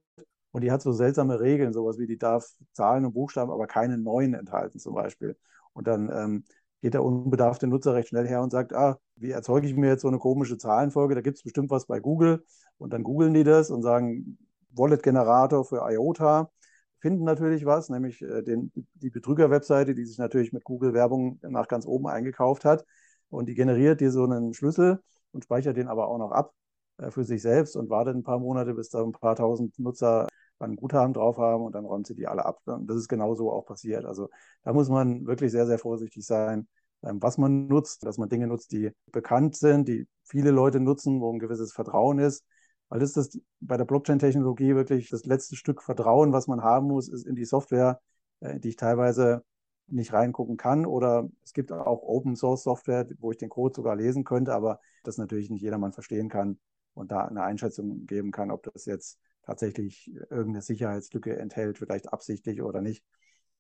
Und 0.52 0.62
die 0.62 0.71
hat 0.71 0.82
so 0.82 0.92
seltsame 0.92 1.40
Regeln, 1.40 1.73
sowas 1.73 1.99
wie 1.99 2.06
die 2.06 2.18
darf 2.18 2.47
Zahlen 2.73 3.04
und 3.06 3.14
Buchstaben, 3.14 3.50
aber 3.50 3.66
keine 3.66 3.99
neuen 3.99 4.35
enthalten 4.35 4.78
zum 4.78 4.94
Beispiel. 4.94 5.37
Und 5.73 5.87
dann 5.87 6.11
ähm, 6.14 6.44
geht 6.82 6.94
der 6.94 7.04
unbedarfte 7.04 7.66
Nutzer 7.66 7.94
recht 7.94 8.09
schnell 8.09 8.28
her 8.28 8.42
und 8.42 8.50
sagt, 8.50 8.75
ah, 8.75 8.99
wie 9.16 9.30
erzeuge 9.30 9.66
ich 9.66 9.75
mir 9.75 9.88
jetzt 9.88 10.02
so 10.02 10.09
eine 10.09 10.18
komische 10.18 10.59
Zahlenfolge? 10.59 11.14
Da 11.14 11.23
gibt 11.23 11.38
es 11.38 11.42
bestimmt 11.42 11.71
was 11.71 11.87
bei 11.87 12.00
Google. 12.00 12.44
Und 12.78 12.92
dann 12.92 13.02
googeln 13.02 13.35
die 13.35 13.44
das 13.44 13.71
und 13.71 13.82
sagen, 13.82 14.38
Wallet-Generator 14.73 15.64
für 15.64 15.88
IOTA, 15.90 16.50
finden 16.99 17.25
natürlich 17.25 17.66
was, 17.66 17.88
nämlich 17.88 18.23
äh, 18.23 18.42
den, 18.42 18.73
die 18.94 19.11
Betrüger-Webseite, 19.11 19.94
die 19.94 20.04
sich 20.04 20.18
natürlich 20.18 20.52
mit 20.52 20.64
Google-Werbung 20.64 21.40
nach 21.42 21.68
ganz 21.68 21.87
oben 21.87 22.06
eingekauft 22.06 22.64
hat. 22.64 22.85
Und 23.28 23.47
die 23.49 23.54
generiert 23.54 24.00
dir 24.00 24.12
so 24.12 24.25
einen 24.25 24.54
Schlüssel 24.54 25.00
und 25.32 25.44
speichert 25.44 25.76
den 25.76 25.88
aber 25.88 26.09
auch 26.09 26.18
noch 26.18 26.30
ab 26.30 26.52
äh, 26.99 27.11
für 27.11 27.25
sich 27.25 27.42
selbst 27.42 27.76
und 27.76 27.90
wartet 27.90 28.14
ein 28.16 28.23
paar 28.23 28.38
Monate, 28.38 28.75
bis 28.75 28.90
da 28.90 29.02
ein 29.02 29.12
paar 29.12 29.37
tausend 29.37 29.78
Nutzer 29.78 30.28
ein 30.62 30.76
Guthaben 30.76 31.12
drauf 31.12 31.38
haben 31.38 31.64
und 31.64 31.75
dann 31.75 31.85
räumt 31.85 32.07
sie 32.07 32.14
die 32.14 32.26
alle 32.26 32.45
ab. 32.45 32.61
Und 32.66 32.88
das 32.88 32.97
ist 32.97 33.09
genauso 33.09 33.50
auch 33.50 33.66
passiert. 33.66 34.04
Also 34.04 34.28
da 34.64 34.73
muss 34.73 34.88
man 34.88 35.26
wirklich 35.26 35.50
sehr, 35.52 35.66
sehr 35.66 35.78
vorsichtig 35.78 36.25
sein, 36.25 36.69
ähm, 37.02 37.23
was 37.23 37.38
man 37.38 37.66
nutzt, 37.66 38.04
dass 38.04 38.19
man 38.19 38.28
Dinge 38.28 38.47
nutzt, 38.47 38.73
die 38.73 38.90
bekannt 39.11 39.57
sind, 39.57 39.88
die 39.88 40.07
viele 40.25 40.50
Leute 40.50 40.81
nutzen, 40.81 41.21
wo 41.21 41.33
ein 41.33 41.38
gewisses 41.38 41.73
Vertrauen 41.73 42.19
ist 42.19 42.45
weil 42.92 43.00
das 43.00 43.16
ist 43.16 43.40
bei 43.61 43.78
der 43.78 43.87
Blockchain-Technologie 43.87 44.75
wirklich 44.75 45.09
das 45.09 45.25
letzte 45.25 45.57
Stück 45.57 45.83
Vertrauen, 45.83 46.35
was 46.35 46.47
man 46.47 46.62
haben 46.62 46.88
muss, 46.88 47.09
ist 47.09 47.26
in 47.26 47.35
die 47.35 47.47
Software, 47.47 48.02
äh, 48.40 48.61
die 48.61 48.69
ich 48.69 48.76
teilweise 48.76 49.45
nicht 49.87 50.12
reingucken 50.12 50.59
kann. 50.59 50.85
Oder 50.85 51.26
es 51.42 51.54
gibt 51.54 51.73
auch 51.73 52.02
Open 52.02 52.37
Source 52.37 52.64
Software, 52.64 53.07
wo 53.19 53.31
ich 53.31 53.38
den 53.38 53.49
Code 53.49 53.75
sogar 53.75 53.97
lesen 53.97 54.25
könnte, 54.25 54.52
aber 54.52 54.78
das 55.04 55.16
natürlich 55.16 55.49
nicht 55.49 55.62
jedermann 55.62 55.95
verstehen 55.95 56.28
kann 56.28 56.59
und 56.92 57.12
da 57.12 57.25
eine 57.25 57.42
Einschätzung 57.42 58.04
geben 58.04 58.31
kann, 58.31 58.50
ob 58.50 58.62
das 58.64 58.85
jetzt 58.85 59.19
tatsächlich 59.42 60.11
irgendeine 60.30 60.62
Sicherheitslücke 60.62 61.37
enthält, 61.37 61.78
vielleicht 61.78 62.12
absichtlich 62.12 62.62
oder 62.62 62.80
nicht. 62.80 63.04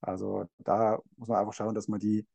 Also 0.00 0.44
da 0.58 1.00
muss 1.16 1.28
man 1.28 1.38
einfach 1.38 1.52
schauen, 1.52 1.74
dass 1.74 1.88
man 1.88 2.00
die, 2.00 2.26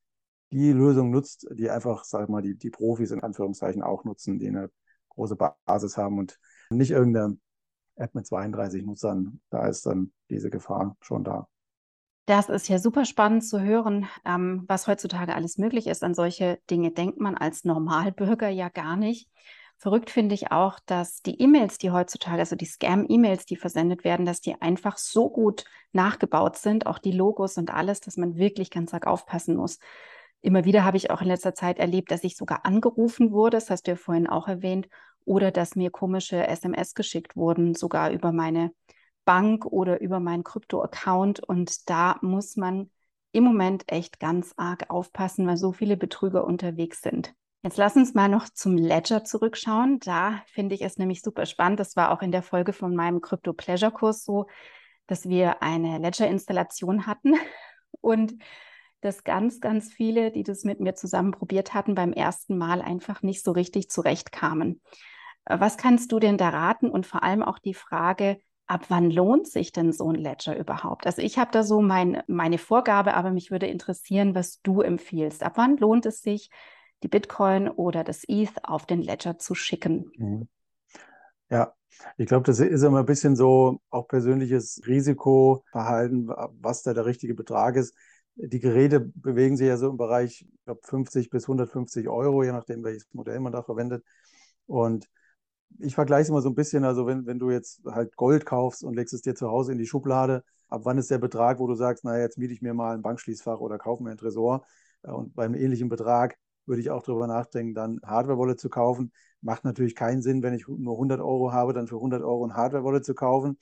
die 0.51 0.71
Lösung 0.71 1.11
nutzt, 1.11 1.47
die 1.51 1.69
einfach, 1.69 2.03
sag 2.03 2.29
mal, 2.29 2.41
die, 2.41 2.57
die 2.57 2.69
Profis 2.69 3.11
in 3.11 3.21
Anführungszeichen 3.21 3.83
auch 3.83 4.03
nutzen, 4.05 4.39
die 4.39 4.47
eine 4.47 4.69
große 5.09 5.35
Basis 5.35 5.97
haben 5.97 6.19
und 6.19 6.39
nicht 6.69 6.91
irgendeine 6.91 7.37
App 7.95 8.15
mit 8.15 8.25
32 8.25 8.85
Nutzern. 8.85 9.41
Da 9.49 9.67
ist 9.67 9.85
dann 9.85 10.13
diese 10.29 10.49
Gefahr 10.49 10.95
schon 11.01 11.23
da. 11.23 11.47
Das 12.25 12.49
ist 12.49 12.67
ja 12.67 12.77
super 12.77 13.05
spannend 13.05 13.45
zu 13.45 13.61
hören, 13.61 14.05
ähm, 14.25 14.65
was 14.67 14.87
heutzutage 14.87 15.33
alles 15.33 15.57
möglich 15.57 15.87
ist. 15.87 16.03
An 16.03 16.13
solche 16.13 16.59
Dinge 16.69 16.91
denkt 16.91 17.19
man 17.19 17.35
als 17.35 17.63
Normalbürger 17.63 18.49
ja 18.49 18.67
gar 18.67 18.97
nicht. 18.97 19.29
Verrückt 19.79 20.09
finde 20.09 20.33
ich 20.33 20.51
auch, 20.51 20.79
dass 20.87 21.21
die 21.21 21.39
E-Mails, 21.39 21.77
die 21.77 21.91
heutzutage, 21.91 22.39
also 22.39 22.55
die 22.55 22.65
Scam-E-Mails, 22.65 23.45
die 23.45 23.57
versendet 23.57 24.03
werden, 24.03 24.25
dass 24.25 24.41
die 24.41 24.59
einfach 24.59 24.97
so 24.97 25.29
gut 25.29 25.65
nachgebaut 25.91 26.57
sind, 26.57 26.87
auch 26.87 26.97
die 26.97 27.11
Logos 27.11 27.57
und 27.57 27.71
alles, 27.71 27.99
dass 27.99 28.17
man 28.17 28.37
wirklich 28.37 28.71
ganz 28.71 28.93
arg 28.93 29.05
aufpassen 29.05 29.55
muss. 29.55 29.77
Immer 30.41 30.65
wieder 30.65 30.83
habe 30.83 30.97
ich 30.97 31.11
auch 31.11 31.21
in 31.21 31.27
letzter 31.27 31.53
Zeit 31.53 31.77
erlebt, 31.77 32.09
dass 32.09 32.23
ich 32.23 32.37
sogar 32.37 32.65
angerufen 32.65 33.31
wurde, 33.31 33.57
das 33.57 33.69
hast 33.69 33.85
du 33.85 33.91
ja 33.91 33.97
vorhin 33.97 34.27
auch 34.27 34.47
erwähnt, 34.47 34.87
oder 35.25 35.51
dass 35.51 35.75
mir 35.75 35.91
komische 35.91 36.47
SMS 36.47 36.95
geschickt 36.95 37.35
wurden, 37.35 37.75
sogar 37.75 38.11
über 38.11 38.31
meine 38.31 38.71
Bank 39.25 39.65
oder 39.65 40.01
über 40.01 40.19
meinen 40.19 40.43
Krypto-Account. 40.43 41.41
Und 41.41 41.89
da 41.89 42.17
muss 42.21 42.55
man 42.55 42.89
im 43.33 43.43
Moment 43.43 43.83
echt 43.91 44.19
ganz 44.19 44.53
arg 44.57 44.89
aufpassen, 44.89 45.45
weil 45.45 45.57
so 45.57 45.71
viele 45.73 45.97
Betrüger 45.97 46.45
unterwegs 46.45 47.01
sind. 47.01 47.35
Jetzt 47.63 47.77
lass 47.77 47.95
uns 47.95 48.13
mal 48.13 48.29
noch 48.29 48.49
zum 48.49 48.77
Ledger 48.77 49.23
zurückschauen. 49.23 49.99
Da 49.99 50.41
finde 50.47 50.75
ich 50.75 50.81
es 50.81 50.97
nämlich 50.97 51.21
super 51.21 51.45
spannend. 51.45 51.79
Das 51.79 51.95
war 51.95 52.11
auch 52.11 52.21
in 52.21 52.31
der 52.31 52.43
Folge 52.43 52.71
von 52.71 52.95
meinem 52.95 53.19
Crypto 53.19 53.53
Pleasure 53.53 53.91
Kurs 53.91 54.23
so, 54.23 54.45
dass 55.07 55.27
wir 55.27 55.63
eine 55.63 55.97
Ledger-Installation 55.97 57.07
hatten 57.07 57.33
und 58.01 58.35
dass 59.01 59.23
ganz, 59.23 59.59
ganz 59.59 59.91
viele, 59.91 60.31
die 60.31 60.43
das 60.43 60.63
mit 60.63 60.79
mir 60.79 60.95
zusammen 60.95 61.31
probiert 61.31 61.73
hatten, 61.73 61.95
beim 61.95 62.13
ersten 62.13 62.57
Mal 62.57 62.81
einfach 62.81 63.21
nicht 63.21 63.43
so 63.43 63.51
richtig 63.51 63.89
zurechtkamen. 63.89 64.81
Was 65.45 65.77
kannst 65.77 66.11
du 66.11 66.19
denn 66.19 66.37
da 66.37 66.49
raten? 66.49 66.89
Und 66.89 67.05
vor 67.05 67.23
allem 67.23 67.41
auch 67.41 67.59
die 67.59 67.73
Frage, 67.73 68.39
ab 68.65 68.85
wann 68.89 69.09
lohnt 69.09 69.47
sich 69.47 69.71
denn 69.71 69.93
so 69.93 70.11
ein 70.11 70.15
Ledger 70.15 70.57
überhaupt? 70.57 71.05
Also 71.05 71.21
ich 71.21 71.37
habe 71.37 71.51
da 71.51 71.63
so 71.63 71.81
mein, 71.81 72.21
meine 72.27 72.57
Vorgabe, 72.57 73.13
aber 73.13 73.31
mich 73.31 73.49
würde 73.49 73.67
interessieren, 73.67 74.35
was 74.35 74.61
du 74.61 74.81
empfiehlst. 74.81 75.43
Ab 75.43 75.53
wann 75.55 75.77
lohnt 75.77 76.05
es 76.05 76.21
sich, 76.21 76.49
die 77.03 77.07
Bitcoin 77.07 77.69
oder 77.69 78.03
das 78.03 78.23
ETH 78.27 78.63
auf 78.63 78.85
den 78.85 79.01
Ledger 79.01 79.37
zu 79.37 79.55
schicken. 79.55 80.11
Mhm. 80.17 80.47
Ja, 81.49 81.73
ich 82.17 82.27
glaube, 82.27 82.45
das 82.45 82.59
ist 82.59 82.83
immer 82.83 82.99
ein 82.99 83.05
bisschen 83.05 83.35
so 83.35 83.79
auch 83.89 84.07
persönliches 84.07 84.81
Risikoverhalten, 84.85 86.27
was 86.27 86.83
da 86.83 86.93
der 86.93 87.05
richtige 87.05 87.33
Betrag 87.33 87.75
ist. 87.75 87.95
Die 88.35 88.59
Geräte 88.59 88.99
bewegen 88.99 89.57
sich 89.57 89.67
ja 89.67 89.77
so 89.77 89.89
im 89.89 89.97
Bereich, 89.97 90.41
ich 90.41 90.65
glaube, 90.65 90.81
50 90.83 91.29
bis 91.29 91.47
150 91.47 92.07
Euro, 92.07 92.43
je 92.43 92.51
nachdem, 92.51 92.83
welches 92.83 93.07
Modell 93.13 93.39
man 93.39 93.53
da 93.53 93.63
verwendet. 93.63 94.03
Und 94.67 95.09
ich 95.79 95.95
vergleiche 95.95 96.23
es 96.23 96.29
immer 96.29 96.41
so 96.41 96.49
ein 96.49 96.55
bisschen, 96.55 96.83
also 96.83 97.07
wenn, 97.07 97.25
wenn 97.25 97.39
du 97.39 97.49
jetzt 97.49 97.81
halt 97.85 98.15
Gold 98.15 98.45
kaufst 98.45 98.83
und 98.83 98.95
legst 98.95 99.13
es 99.13 99.21
dir 99.21 99.35
zu 99.35 99.49
Hause 99.49 99.71
in 99.71 99.77
die 99.77 99.87
Schublade, 99.87 100.43
ab 100.69 100.81
wann 100.83 100.97
ist 100.97 101.09
der 101.09 101.17
Betrag, 101.17 101.59
wo 101.59 101.67
du 101.67 101.75
sagst, 101.75 102.03
naja, 102.03 102.23
jetzt 102.23 102.37
miete 102.37 102.53
ich 102.53 102.61
mir 102.61 102.73
mal 102.73 102.93
ein 102.93 103.01
Bankschließfach 103.01 103.59
oder 103.59 103.77
kaufe 103.77 104.03
mir 104.03 104.11
ein 104.11 104.17
Tresor. 104.17 104.65
Und 105.01 105.33
beim 105.35 105.55
ähnlichen 105.55 105.89
Betrag 105.89 106.37
würde 106.67 106.81
ich 106.81 106.89
auch 106.89 107.03
darüber 107.03 107.27
nachdenken, 107.27 107.73
dann 107.73 107.99
Hardware-Wallet 108.05 108.59
zu 108.59 108.69
kaufen. 108.69 109.11
Macht 109.41 109.63
natürlich 109.63 109.95
keinen 109.95 110.21
Sinn, 110.21 110.43
wenn 110.43 110.53
ich 110.53 110.67
nur 110.67 110.97
100 110.97 111.19
Euro 111.21 111.53
habe, 111.53 111.73
dann 111.73 111.87
für 111.87 111.95
100 111.95 112.21
Euro 112.23 112.45
ein 112.45 112.55
Hardware-Wallet 112.55 113.05
zu 113.05 113.13
kaufen. 113.15 113.57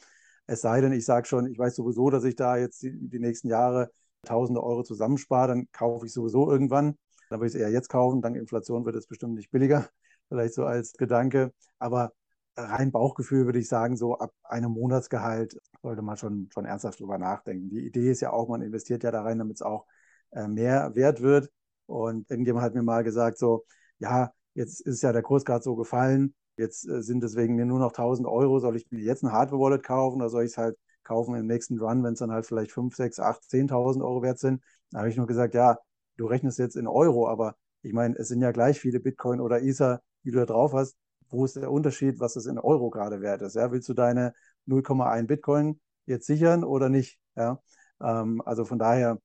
Es 0.47 0.61
sei 0.61 0.81
denn, 0.81 0.93
ich 0.93 1.05
sage 1.05 1.27
schon, 1.27 1.47
ich 1.47 1.57
weiß 1.57 1.75
sowieso, 1.75 2.09
dass 2.09 2.23
ich 2.23 2.35
da 2.35 2.57
jetzt 2.57 2.81
die, 2.83 2.91
die 2.91 3.19
nächsten 3.19 3.47
Jahre 3.47 3.91
tausende 4.23 4.63
Euro 4.63 4.83
zusammenspare, 4.83 5.49
dann 5.49 5.67
kaufe 5.71 6.05
ich 6.05 6.13
sowieso 6.13 6.51
irgendwann. 6.51 6.97
Dann 7.29 7.39
würde 7.39 7.47
ich 7.47 7.55
es 7.55 7.61
eher 7.61 7.71
jetzt 7.71 7.89
kaufen. 7.89 8.21
Dank 8.21 8.35
Inflation 8.35 8.85
wird 8.85 8.95
es 8.95 9.07
bestimmt 9.07 9.35
nicht 9.35 9.51
billiger, 9.51 9.89
vielleicht 10.29 10.53
so 10.53 10.65
als 10.65 10.93
Gedanke. 10.93 11.53
Aber 11.79 12.13
rein 12.57 12.91
Bauchgefühl 12.91 13.45
würde 13.45 13.59
ich 13.59 13.67
sagen, 13.67 13.97
so 13.97 14.17
ab 14.17 14.31
einem 14.43 14.71
Monatsgehalt 14.71 15.59
sollte 15.81 16.01
man 16.01 16.17
schon, 16.17 16.49
schon 16.53 16.65
ernsthaft 16.65 16.99
drüber 16.99 17.17
nachdenken. 17.17 17.69
Die 17.69 17.85
Idee 17.85 18.11
ist 18.11 18.21
ja 18.21 18.31
auch, 18.31 18.47
man 18.47 18.61
investiert 18.61 19.03
ja 19.03 19.11
da 19.11 19.21
rein, 19.23 19.39
damit 19.39 19.57
es 19.57 19.61
auch 19.61 19.85
äh, 20.31 20.47
mehr 20.47 20.95
wert 20.95 21.21
wird. 21.21 21.51
Und 21.85 22.29
irgendjemand 22.29 22.65
hat 22.65 22.75
mir 22.75 22.83
mal 22.83 23.03
gesagt, 23.03 23.37
so, 23.37 23.65
ja, 23.99 24.31
jetzt 24.53 24.81
ist 24.81 25.01
ja 25.01 25.11
der 25.13 25.21
Kurs 25.21 25.45
gerade 25.45 25.63
so 25.63 25.75
gefallen, 25.75 26.35
jetzt 26.57 26.87
äh, 26.87 27.01
sind 27.01 27.21
deswegen 27.23 27.55
mir 27.55 27.65
nur 27.65 27.79
noch 27.79 27.91
1000 27.91 28.27
Euro, 28.27 28.59
soll 28.59 28.75
ich 28.75 28.89
mir 28.91 29.01
jetzt 29.01 29.23
ein 29.23 29.31
Hardware-Wallet 29.31 29.83
kaufen 29.83 30.17
oder 30.21 30.29
soll 30.29 30.43
ich 30.43 30.51
es 30.51 30.57
halt 30.57 30.77
kaufen 31.03 31.35
im 31.35 31.45
nächsten 31.47 31.79
Run, 31.79 32.03
wenn 32.03 32.13
es 32.13 32.19
dann 32.19 32.31
halt 32.31 32.45
vielleicht 32.45 32.71
5, 32.71 32.95
6, 32.95 33.19
8, 33.19 33.43
10.000 33.43 34.03
Euro 34.03 34.21
wert 34.21 34.39
sind? 34.39 34.61
Da 34.91 34.99
habe 34.99 35.09
ich 35.09 35.17
nur 35.17 35.27
gesagt, 35.27 35.53
ja, 35.53 35.77
du 36.17 36.25
rechnest 36.25 36.59
jetzt 36.59 36.75
in 36.75 36.87
Euro, 36.87 37.27
aber 37.27 37.55
ich 37.81 37.93
meine, 37.93 38.15
es 38.17 38.29
sind 38.29 38.41
ja 38.41 38.51
gleich 38.51 38.79
viele 38.79 38.99
Bitcoin 38.99 39.39
oder 39.39 39.61
Ether, 39.61 40.01
die 40.23 40.31
du 40.31 40.39
da 40.39 40.45
drauf 40.45 40.73
hast. 40.73 40.97
Wo 41.29 41.45
ist 41.45 41.55
der 41.55 41.71
Unterschied, 41.71 42.19
was 42.19 42.35
es 42.35 42.45
in 42.45 42.57
Euro 42.57 42.89
gerade 42.89 43.21
wert 43.21 43.41
ist? 43.41 43.55
Ja? 43.55 43.71
Willst 43.71 43.89
du 43.89 43.93
deine 43.93 44.33
0,1 44.65 45.27
Bitcoin 45.27 45.79
jetzt 46.05 46.25
sichern 46.25 46.63
oder 46.63 46.89
nicht? 46.89 47.19
Ja? 47.35 47.61
Ähm, 48.01 48.41
also 48.45 48.65
von 48.65 48.79
daher 48.79 49.19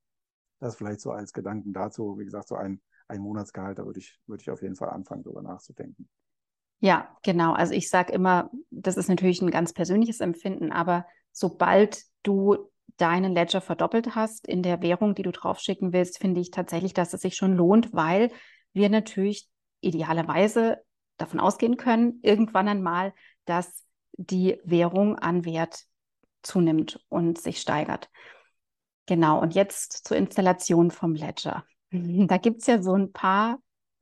das 0.61 0.76
vielleicht 0.76 1.00
so 1.00 1.11
als 1.11 1.33
Gedanken 1.33 1.73
dazu, 1.73 2.19
wie 2.19 2.25
gesagt, 2.25 2.49
so 2.49 2.55
ein, 2.55 2.81
ein 3.09 3.21
Monatsgehalt, 3.21 3.79
da 3.79 3.87
würde 3.87 3.99
ich, 3.99 4.19
würde 4.26 4.43
ich 4.43 4.50
auf 4.50 4.62
jeden 4.62 4.76
Fall 4.76 4.90
anfangen, 4.90 5.23
darüber 5.25 5.43
nachzudenken. 5.43 6.09
Ja, 6.81 7.14
genau. 7.23 7.52
Also 7.52 7.75
ich 7.75 7.90
sage 7.90 8.12
immer, 8.12 8.50
das 8.71 8.97
ist 8.97 9.09
natürlich 9.09 9.43
ein 9.43 9.50
ganz 9.50 9.73
persönliches 9.73 10.21
Empfinden, 10.21 10.73
aber 10.73 11.07
sobald 11.33 12.05
du 12.23 12.71
deinen 12.97 13.33
Ledger 13.33 13.61
verdoppelt 13.61 14.14
hast 14.14 14.47
in 14.47 14.62
der 14.62 14.83
Währung, 14.83 15.14
die 15.14 15.23
du 15.23 15.33
draufschicken 15.33 15.93
willst, 15.93 16.19
finde 16.19 16.40
ich 16.40 16.50
tatsächlich, 16.50 16.95
dass 16.95 17.12
es 17.12 17.21
sich 17.23 17.37
schon 17.37 17.55
lohnt, 17.55 17.93
weil 17.93 18.31
wir 18.73 18.88
natürlich 18.88 19.49
idealerweise 19.81 20.79
davon 21.17 21.40
ausgehen 21.40 21.76
können, 21.76 22.21
irgendwann 22.23 22.69
einmal, 22.69 23.14
dass 23.45 23.85
die 24.12 24.59
Währung 24.64 25.19
an 25.19 25.45
Wert 25.45 25.85
zunimmt 26.43 27.05
und 27.09 27.38
sich 27.38 27.61
steigert. 27.61 28.11
Genau, 29.11 29.40
und 29.40 29.57
jetzt 29.57 30.07
zur 30.07 30.17
Installation 30.17 30.93
vom 30.93 31.14
Ledger. 31.14 31.64
Da 32.29 32.37
gibt 32.37 32.61
es 32.61 32.69
ja 32.69 32.81
so 32.81 32.95
ein 32.95 33.11
paar, 33.11 33.59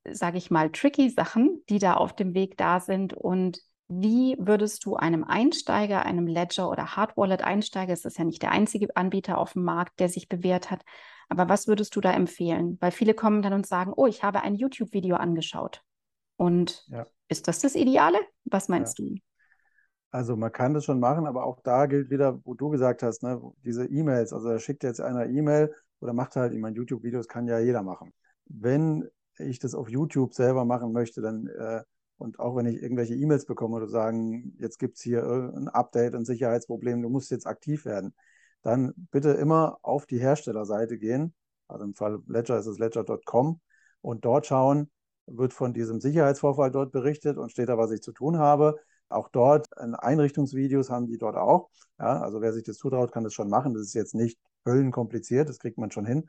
sage 0.07 0.37
ich 0.37 0.51
mal, 0.51 0.71
tricky 0.71 1.09
Sachen, 1.09 1.63
die 1.71 1.79
da 1.79 1.95
auf 1.95 2.15
dem 2.15 2.35
Weg 2.35 2.59
da 2.59 2.79
sind. 2.81 3.15
Und 3.15 3.63
wie 3.89 4.37
würdest 4.39 4.85
du 4.85 4.97
einem 4.97 5.25
Einsteiger, 5.25 6.05
einem 6.05 6.27
Ledger 6.27 6.69
oder 6.69 6.95
Hard 6.95 7.17
Wallet 7.17 7.41
Einsteiger, 7.41 7.95
es 7.95 8.05
ist 8.05 8.19
ja 8.19 8.25
nicht 8.25 8.43
der 8.43 8.51
einzige 8.51 8.95
Anbieter 8.95 9.39
auf 9.39 9.55
dem 9.55 9.63
Markt, 9.63 9.99
der 9.99 10.11
sich 10.11 10.29
bewährt 10.29 10.71
hat, 10.71 10.85
aber 11.31 11.49
was 11.49 11.67
würdest 11.67 11.97
du 11.97 12.03
da 12.03 12.13
empfehlen? 12.13 12.77
Weil 12.83 12.91
viele 12.91 13.15
kommen 13.15 13.41
dann 13.41 13.55
und 13.55 13.67
sagen, 13.67 13.95
oh, 13.97 14.07
ich 14.07 14.23
habe 14.23 14.43
ein 14.43 14.57
YouTube-Video 14.57 15.17
angeschaut. 15.17 15.83
Und 16.37 16.85
ja. 16.89 17.07
ist 17.29 17.49
das 17.49 17.61
das 17.61 17.75
Ideale? 17.75 18.19
Was 18.45 18.69
meinst 18.69 18.99
ja. 18.99 19.07
du? 19.07 19.15
Also 20.11 20.37
man 20.37 20.53
kann 20.53 20.75
das 20.75 20.85
schon 20.85 21.01
machen, 21.01 21.27
aber 21.27 21.45
auch 21.45 21.61
da 21.61 21.87
gilt 21.87 22.11
wieder, 22.11 22.41
wo 22.45 22.55
du 22.55 22.71
gesagt 22.71 23.03
hast, 23.03 23.23
ne, 23.23 23.41
diese 23.65 23.87
E-Mails, 23.87 24.33
also 24.33 24.49
da 24.49 24.59
schickt 24.59 24.83
jetzt 24.83 25.01
einer 25.01 25.27
E-Mail 25.27 25.75
oder 26.01 26.13
macht 26.13 26.37
halt, 26.37 26.53
ich 26.55 26.59
meine, 26.59 26.77
YouTube-Videos 26.77 27.29
kann 27.29 27.47
ja 27.47 27.59
jeder 27.59 27.83
machen. 27.83 28.13
Wenn 28.47 29.09
ich 29.39 29.59
das 29.59 29.75
auf 29.75 29.89
YouTube 29.89 30.35
selber 30.35 30.65
machen 30.65 30.93
möchte, 30.93 31.21
dann 31.21 31.47
äh, 31.49 31.83
und 32.19 32.41
auch 32.41 32.57
wenn 32.57 32.67
ich 32.67 32.83
irgendwelche 32.83 33.15
E-Mails 33.15 33.47
bekomme 33.47 33.77
oder 33.77 33.89
sagen, 33.89 34.57
jetzt 34.59 34.79
gibt 34.79 34.97
es 34.97 35.03
hier 35.03 35.23
ein 35.25 35.69
Update, 35.69 36.15
ein 36.15 36.25
Sicherheitsproblem, 36.25 37.01
du 37.01 37.09
musst 37.09 37.31
jetzt 37.31 37.47
aktiv 37.47 37.85
werden, 37.85 38.13
dann 38.63 38.93
bitte 39.13 39.31
immer 39.31 39.79
auf 39.83 40.05
die 40.05 40.19
Herstellerseite 40.19 40.99
gehen. 40.99 41.33
Also 41.69 41.85
im 41.85 41.95
Fall 41.95 42.21
Ledger 42.27 42.59
ist 42.59 42.67
es 42.67 42.79
ledger.com 42.79 43.61
und 44.01 44.25
dort 44.25 44.47
schauen, 44.47 44.91
wird 45.27 45.53
von 45.53 45.73
diesem 45.73 46.01
Sicherheitsvorfall 46.01 46.71
dort 46.73 46.91
berichtet 46.91 47.39
und 47.39 47.53
steht 47.53 47.69
da, 47.69 47.79
was 47.79 47.93
ich 47.93 48.03
zu 48.03 48.13
tun 48.13 48.39
habe. 48.39 48.79
Auch 49.09 49.29
dort 49.29 49.67
Einrichtungsvideos 49.79 50.91
haben 50.91 51.07
die 51.07 51.19
dort 51.19 51.37
auch. 51.37 51.71
Ja, 51.99 52.21
also 52.21 52.41
wer 52.41 52.53
sich 52.53 52.65
das 52.65 52.77
zutraut, 52.77 53.13
kann 53.13 53.25
das 53.25 53.35
schon 53.35 53.49
machen. 53.49 53.75
Das 53.75 53.83
ist 53.83 53.95
jetzt 53.95 54.15
nicht 54.15 54.39
höllenkompliziert, 54.67 55.49
das 55.49 55.59
kriegt 55.59 55.79
man 55.79 55.91
schon 55.91 56.07
hin. 56.07 56.29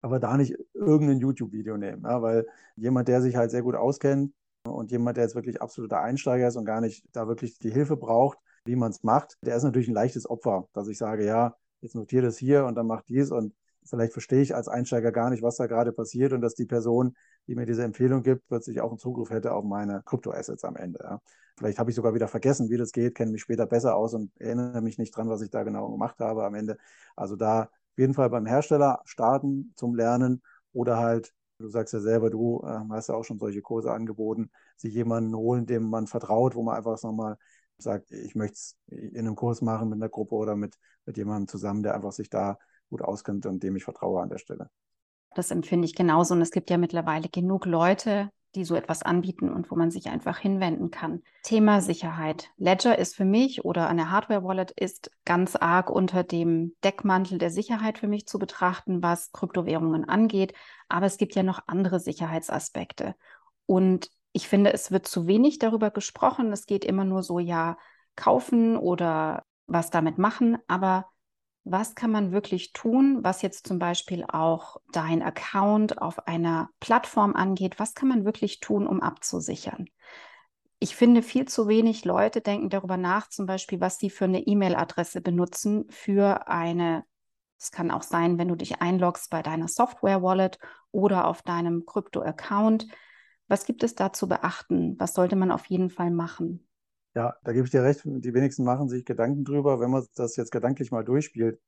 Aber 0.00 0.18
da 0.20 0.36
nicht 0.36 0.54
irgendein 0.74 1.18
YouTube-Video 1.20 1.76
nehmen, 1.76 2.02
ja, 2.04 2.20
weil 2.20 2.46
jemand, 2.76 3.08
der 3.08 3.22
sich 3.22 3.36
halt 3.36 3.50
sehr 3.50 3.62
gut 3.62 3.74
auskennt 3.74 4.34
und 4.66 4.90
jemand, 4.90 5.16
der 5.16 5.24
jetzt 5.24 5.34
wirklich 5.34 5.62
absoluter 5.62 6.00
Einsteiger 6.00 6.48
ist 6.48 6.56
und 6.56 6.64
gar 6.66 6.80
nicht 6.80 7.04
da 7.12 7.26
wirklich 7.26 7.58
die 7.58 7.70
Hilfe 7.70 7.96
braucht, 7.96 8.38
wie 8.66 8.76
man 8.76 8.90
es 8.90 9.02
macht, 9.02 9.38
der 9.42 9.56
ist 9.56 9.62
natürlich 9.62 9.88
ein 9.88 9.94
leichtes 9.94 10.28
Opfer, 10.28 10.68
dass 10.72 10.88
ich 10.88 10.98
sage, 10.98 11.24
ja, 11.24 11.56
jetzt 11.80 11.94
notiere 11.94 12.26
das 12.26 12.38
hier 12.38 12.64
und 12.66 12.74
dann 12.74 12.86
mach 12.86 13.02
dies 13.02 13.30
und 13.30 13.54
vielleicht 13.84 14.12
verstehe 14.12 14.42
ich 14.42 14.54
als 14.54 14.68
Einsteiger 14.68 15.12
gar 15.12 15.30
nicht, 15.30 15.42
was 15.42 15.56
da 15.56 15.66
gerade 15.66 15.92
passiert 15.92 16.32
und 16.32 16.40
dass 16.40 16.54
die 16.54 16.66
Person, 16.66 17.16
die 17.46 17.54
mir 17.54 17.66
diese 17.66 17.84
Empfehlung 17.84 18.22
gibt, 18.22 18.46
plötzlich 18.48 18.80
auch 18.80 18.90
einen 18.90 18.98
Zugriff 18.98 19.30
hätte 19.30 19.52
auf 19.52 19.64
meine 19.64 20.02
Kryptoassets 20.04 20.64
am 20.64 20.76
Ende. 20.76 21.00
Ja. 21.02 21.20
Vielleicht 21.58 21.78
habe 21.78 21.90
ich 21.90 21.96
sogar 21.96 22.14
wieder 22.14 22.28
vergessen, 22.28 22.70
wie 22.70 22.76
das 22.76 22.92
geht, 22.92 23.14
kenne 23.14 23.32
mich 23.32 23.42
später 23.42 23.66
besser 23.66 23.94
aus 23.96 24.14
und 24.14 24.32
erinnere 24.40 24.80
mich 24.80 24.98
nicht 24.98 25.16
dran, 25.16 25.28
was 25.28 25.42
ich 25.42 25.50
da 25.50 25.62
genau 25.62 25.90
gemacht 25.90 26.18
habe 26.18 26.44
am 26.44 26.54
Ende. 26.54 26.76
Also 27.14 27.36
da 27.36 27.62
auf 27.62 27.98
jeden 27.98 28.14
Fall 28.14 28.30
beim 28.30 28.46
Hersteller 28.46 29.00
starten 29.04 29.72
zum 29.76 29.94
Lernen 29.94 30.42
oder 30.72 30.98
halt, 30.98 31.32
du 31.58 31.68
sagst 31.68 31.94
ja 31.94 32.00
selber, 32.00 32.30
du 32.30 32.62
äh, 32.64 32.80
hast 32.90 33.08
ja 33.08 33.14
auch 33.14 33.22
schon 33.22 33.38
solche 33.38 33.62
Kurse 33.62 33.92
angeboten, 33.92 34.50
sich 34.76 34.94
jemanden 34.94 35.34
holen, 35.36 35.66
dem 35.66 35.88
man 35.88 36.08
vertraut, 36.08 36.56
wo 36.56 36.62
man 36.62 36.76
einfach 36.76 37.00
nochmal 37.02 37.36
sagt, 37.78 38.10
ich 38.10 38.34
möchte 38.34 38.54
es 38.54 38.76
in 38.88 39.18
einem 39.18 39.36
Kurs 39.36 39.62
machen 39.62 39.88
mit 39.88 39.96
einer 39.96 40.08
Gruppe 40.08 40.34
oder 40.34 40.56
mit, 40.56 40.76
mit 41.06 41.16
jemandem 41.16 41.46
zusammen, 41.48 41.82
der 41.82 41.94
einfach 41.94 42.12
sich 42.12 42.30
da 42.30 42.58
gut 42.90 43.02
auskennt 43.02 43.46
und 43.46 43.62
dem 43.62 43.76
ich 43.76 43.84
vertraue 43.84 44.22
an 44.22 44.28
der 44.28 44.38
Stelle. 44.38 44.70
Das 45.34 45.50
empfinde 45.50 45.86
ich 45.86 45.94
genauso. 45.94 46.34
Und 46.34 46.42
es 46.42 46.50
gibt 46.50 46.70
ja 46.70 46.78
mittlerweile 46.78 47.28
genug 47.28 47.66
Leute, 47.66 48.30
die 48.54 48.64
so 48.64 48.76
etwas 48.76 49.02
anbieten 49.02 49.52
und 49.52 49.68
wo 49.70 49.74
man 49.74 49.90
sich 49.90 50.08
einfach 50.08 50.38
hinwenden 50.38 50.92
kann. 50.92 51.22
Thema 51.42 51.80
Sicherheit. 51.80 52.50
Ledger 52.56 52.96
ist 52.96 53.16
für 53.16 53.24
mich 53.24 53.64
oder 53.64 53.88
eine 53.88 54.12
Hardware-Wallet 54.12 54.70
ist 54.70 55.10
ganz 55.24 55.56
arg 55.56 55.90
unter 55.90 56.22
dem 56.22 56.76
Deckmantel 56.84 57.38
der 57.38 57.50
Sicherheit 57.50 57.98
für 57.98 58.06
mich 58.06 58.26
zu 58.28 58.38
betrachten, 58.38 59.02
was 59.02 59.32
Kryptowährungen 59.32 60.08
angeht. 60.08 60.54
Aber 60.88 61.06
es 61.06 61.16
gibt 61.16 61.34
ja 61.34 61.42
noch 61.42 61.62
andere 61.66 61.98
Sicherheitsaspekte. 61.98 63.16
Und 63.66 64.08
Ich 64.36 64.48
finde, 64.48 64.72
es 64.72 64.90
wird 64.90 65.06
zu 65.06 65.26
wenig 65.28 65.58
darüber 65.60 65.90
gesprochen. 65.90 66.52
Es 66.52 66.66
geht 66.66 66.84
immer 66.84 67.04
nur 67.04 67.22
so, 67.22 67.38
ja, 67.38 67.76
kaufen 68.16 68.76
oder 68.76 69.44
was 69.66 69.90
damit 69.90 70.18
machen. 70.18 70.58
Aber 70.66 71.06
was 71.64 71.94
kann 71.94 72.10
man 72.10 72.30
wirklich 72.30 72.72
tun, 72.74 73.20
was 73.22 73.40
jetzt 73.40 73.66
zum 73.66 73.78
Beispiel 73.78 74.24
auch 74.28 74.76
dein 74.92 75.22
Account 75.22 76.00
auf 76.00 76.26
einer 76.26 76.68
Plattform 76.78 77.34
angeht? 77.34 77.78
Was 77.78 77.94
kann 77.94 78.08
man 78.08 78.26
wirklich 78.26 78.60
tun, 78.60 78.86
um 78.86 79.00
abzusichern? 79.00 79.86
Ich 80.78 80.94
finde, 80.94 81.22
viel 81.22 81.46
zu 81.46 81.66
wenig 81.66 82.04
Leute 82.04 82.42
denken 82.42 82.68
darüber 82.68 82.98
nach, 82.98 83.28
zum 83.28 83.46
Beispiel, 83.46 83.80
was 83.80 83.98
sie 83.98 84.10
für 84.10 84.26
eine 84.26 84.46
E-Mail-Adresse 84.46 85.22
benutzen 85.22 85.86
für 85.88 86.48
eine, 86.48 87.04
es 87.58 87.70
kann 87.70 87.90
auch 87.90 88.02
sein, 88.02 88.36
wenn 88.36 88.48
du 88.48 88.56
dich 88.56 88.82
einloggst 88.82 89.30
bei 89.30 89.42
deiner 89.42 89.68
Software-Wallet 89.68 90.58
oder 90.90 91.26
auf 91.26 91.40
deinem 91.40 91.86
Krypto-Account. 91.86 92.88
Was 93.48 93.64
gibt 93.64 93.82
es 93.82 93.94
da 93.94 94.12
zu 94.12 94.28
beachten? 94.28 94.96
Was 94.98 95.14
sollte 95.14 95.36
man 95.36 95.50
auf 95.50 95.64
jeden 95.66 95.88
Fall 95.88 96.10
machen? 96.10 96.66
Ja, 97.14 97.36
da 97.44 97.52
gebe 97.52 97.64
ich 97.64 97.70
dir 97.70 97.82
recht. 97.84 98.02
Die 98.04 98.34
wenigsten 98.34 98.64
machen 98.64 98.88
sich 98.88 99.04
Gedanken 99.04 99.44
drüber, 99.44 99.78
wenn 99.78 99.90
man 99.90 100.04
das 100.16 100.36
jetzt 100.36 100.50
gedanklich 100.50 100.90
mal 100.90 101.04
durchspielt. 101.04 101.60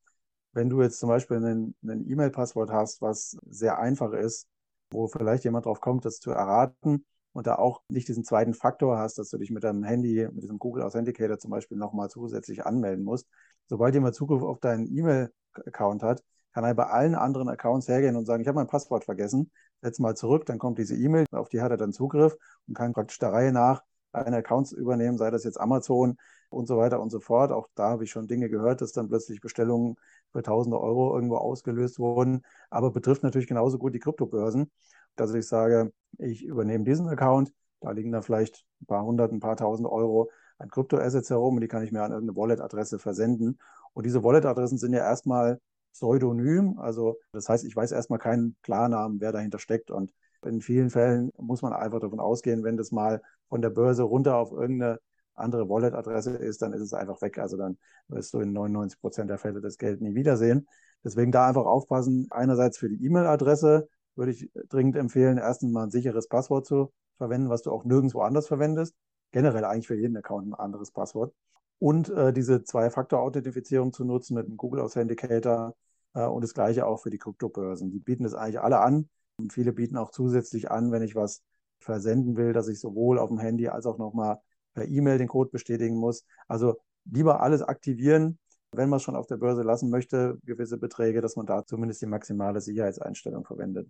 Wenn 0.52 0.68
du 0.68 0.82
jetzt 0.82 0.98
zum 0.98 1.08
Beispiel 1.08 1.36
ein 1.36 1.74
E-Mail-Passwort 1.82 2.70
hast, 2.70 3.00
was 3.02 3.36
sehr 3.48 3.78
einfach 3.78 4.12
ist, 4.12 4.48
wo 4.90 5.06
vielleicht 5.06 5.44
jemand 5.44 5.66
drauf 5.66 5.80
kommt, 5.80 6.04
das 6.04 6.18
zu 6.18 6.30
erraten 6.30 7.04
und 7.32 7.46
da 7.46 7.56
auch 7.56 7.82
nicht 7.88 8.08
diesen 8.08 8.24
zweiten 8.24 8.54
Faktor 8.54 8.98
hast, 8.98 9.18
dass 9.18 9.30
du 9.30 9.38
dich 9.38 9.50
mit 9.50 9.62
deinem 9.62 9.84
Handy, 9.84 10.26
mit 10.32 10.42
diesem 10.42 10.58
Google 10.58 10.82
Authenticator 10.82 11.38
zum 11.38 11.50
Beispiel 11.50 11.76
nochmal 11.76 12.08
zusätzlich 12.08 12.64
anmelden 12.66 13.04
musst. 13.04 13.28
Sobald 13.66 13.94
jemand 13.94 14.14
Zugriff 14.14 14.42
auf 14.42 14.58
deinen 14.58 14.86
E-Mail-Account 14.86 16.02
hat, 16.02 16.24
kann 16.54 16.64
er 16.64 16.74
bei 16.74 16.86
allen 16.86 17.14
anderen 17.14 17.48
Accounts 17.48 17.86
hergehen 17.86 18.16
und 18.16 18.24
sagen, 18.24 18.40
ich 18.40 18.48
habe 18.48 18.56
mein 18.56 18.66
Passwort 18.66 19.04
vergessen, 19.04 19.52
setz 19.82 19.98
mal 19.98 20.16
zurück, 20.16 20.46
dann 20.46 20.58
kommt 20.58 20.78
diese 20.78 20.96
E-Mail, 20.96 21.26
auf 21.30 21.50
die 21.50 21.60
hat 21.60 21.70
er 21.70 21.76
dann 21.76 21.92
Zugriff 21.92 22.34
und 22.66 22.74
kann 22.74 22.94
praktisch 22.94 23.18
der 23.18 23.32
Reihe 23.32 23.52
nach 23.52 23.82
eine 24.24 24.36
Accounts 24.38 24.72
übernehmen, 24.72 25.18
sei 25.18 25.30
das 25.30 25.44
jetzt 25.44 25.60
Amazon 25.60 26.16
und 26.50 26.66
so 26.66 26.76
weiter 26.76 27.00
und 27.00 27.10
so 27.10 27.20
fort. 27.20 27.52
Auch 27.52 27.68
da 27.74 27.90
habe 27.90 28.04
ich 28.04 28.10
schon 28.10 28.26
Dinge 28.26 28.48
gehört, 28.48 28.80
dass 28.80 28.92
dann 28.92 29.08
plötzlich 29.08 29.40
Bestellungen 29.40 29.96
für 30.32 30.42
tausende 30.42 30.80
Euro 30.80 31.14
irgendwo 31.14 31.36
ausgelöst 31.36 31.98
wurden, 31.98 32.42
aber 32.70 32.90
betrifft 32.90 33.22
natürlich 33.22 33.48
genauso 33.48 33.78
gut 33.78 33.94
die 33.94 33.98
Kryptobörsen, 33.98 34.70
dass 35.16 35.34
ich 35.34 35.46
sage, 35.46 35.92
ich 36.18 36.44
übernehme 36.44 36.84
diesen 36.84 37.08
Account, 37.08 37.52
da 37.80 37.90
liegen 37.90 38.12
dann 38.12 38.22
vielleicht 38.22 38.64
ein 38.82 38.86
paar 38.86 39.04
hundert, 39.04 39.32
ein 39.32 39.40
paar 39.40 39.56
tausend 39.56 39.88
Euro 39.88 40.30
an 40.58 40.70
Kryptoassets 40.70 41.30
herum 41.30 41.56
und 41.56 41.60
die 41.60 41.68
kann 41.68 41.82
ich 41.82 41.92
mir 41.92 42.02
an 42.02 42.12
irgendeine 42.12 42.36
Wallet-Adresse 42.36 42.98
versenden. 42.98 43.58
Und 43.92 44.06
diese 44.06 44.22
Wallet-Adressen 44.22 44.78
sind 44.78 44.92
ja 44.92 45.00
erstmal 45.00 45.60
pseudonym, 45.92 46.78
also 46.78 47.18
das 47.32 47.48
heißt, 47.48 47.64
ich 47.64 47.74
weiß 47.74 47.92
erstmal 47.92 48.18
keinen 48.18 48.56
Klarnamen, 48.62 49.20
wer 49.20 49.32
dahinter 49.32 49.58
steckt 49.58 49.90
und 49.90 50.12
in 50.46 50.60
vielen 50.60 50.90
Fällen 50.90 51.30
muss 51.36 51.62
man 51.62 51.72
einfach 51.72 52.00
davon 52.00 52.20
ausgehen, 52.20 52.64
wenn 52.64 52.76
das 52.76 52.92
mal 52.92 53.22
von 53.48 53.62
der 53.62 53.70
Börse 53.70 54.02
runter 54.02 54.36
auf 54.36 54.52
irgendeine 54.52 54.98
andere 55.34 55.68
Wallet-Adresse 55.68 56.36
ist, 56.36 56.62
dann 56.62 56.72
ist 56.72 56.80
es 56.80 56.92
einfach 56.94 57.20
weg. 57.22 57.38
Also 57.38 57.56
dann 57.56 57.78
wirst 58.08 58.32
du 58.34 58.40
in 58.40 58.52
99 58.52 59.00
Prozent 59.00 59.30
der 59.30 59.38
Fälle 59.38 59.60
das 59.60 59.78
Geld 59.78 60.00
nie 60.00 60.14
wiedersehen. 60.14 60.66
Deswegen 61.04 61.30
da 61.30 61.46
einfach 61.46 61.66
aufpassen. 61.66 62.26
Einerseits 62.30 62.78
für 62.78 62.88
die 62.88 63.04
E-Mail-Adresse 63.04 63.88
würde 64.14 64.32
ich 64.32 64.50
dringend 64.68 64.96
empfehlen, 64.96 65.38
erstens 65.38 65.72
mal 65.72 65.84
ein 65.84 65.90
sicheres 65.90 66.28
Passwort 66.28 66.66
zu 66.66 66.92
verwenden, 67.18 67.50
was 67.50 67.62
du 67.62 67.70
auch 67.70 67.84
nirgendwo 67.84 68.22
anders 68.22 68.48
verwendest. 68.48 68.94
Generell 69.30 69.64
eigentlich 69.64 69.86
für 69.86 69.96
jeden 69.96 70.16
Account 70.16 70.48
ein 70.48 70.54
anderes 70.54 70.90
Passwort. 70.90 71.34
Und 71.78 72.08
äh, 72.08 72.32
diese 72.32 72.64
Zwei-Faktor-Authentifizierung 72.64 73.92
zu 73.92 74.04
nutzen 74.04 74.34
mit 74.34 74.46
dem 74.46 74.56
Google 74.56 74.80
Authenticator 74.80 75.74
äh, 76.14 76.24
und 76.24 76.42
das 76.42 76.54
gleiche 76.54 76.86
auch 76.86 77.02
für 77.02 77.10
die 77.10 77.18
Kryptobörsen. 77.18 77.90
Die 77.90 77.98
bieten 77.98 78.24
das 78.24 78.34
eigentlich 78.34 78.60
alle 78.60 78.80
an. 78.80 79.08
Und 79.38 79.52
viele 79.52 79.72
bieten 79.72 79.96
auch 79.96 80.10
zusätzlich 80.10 80.70
an, 80.70 80.92
wenn 80.92 81.02
ich 81.02 81.14
was 81.14 81.42
versenden 81.78 82.36
will, 82.36 82.52
dass 82.52 82.68
ich 82.68 82.80
sowohl 82.80 83.18
auf 83.18 83.28
dem 83.28 83.38
Handy 83.38 83.68
als 83.68 83.86
auch 83.86 83.98
nochmal 83.98 84.38
per 84.74 84.86
E-Mail 84.86 85.18
den 85.18 85.28
Code 85.28 85.50
bestätigen 85.50 85.96
muss. 85.96 86.24
Also 86.48 86.76
lieber 87.04 87.40
alles 87.42 87.62
aktivieren, 87.62 88.38
wenn 88.72 88.88
man 88.88 88.98
es 88.98 89.02
schon 89.02 89.16
auf 89.16 89.26
der 89.26 89.36
Börse 89.36 89.62
lassen 89.62 89.90
möchte, 89.90 90.38
gewisse 90.44 90.78
Beträge, 90.78 91.20
dass 91.20 91.36
man 91.36 91.46
da 91.46 91.64
zumindest 91.64 92.02
die 92.02 92.06
maximale 92.06 92.60
Sicherheitseinstellung 92.60 93.44
verwendet. 93.44 93.88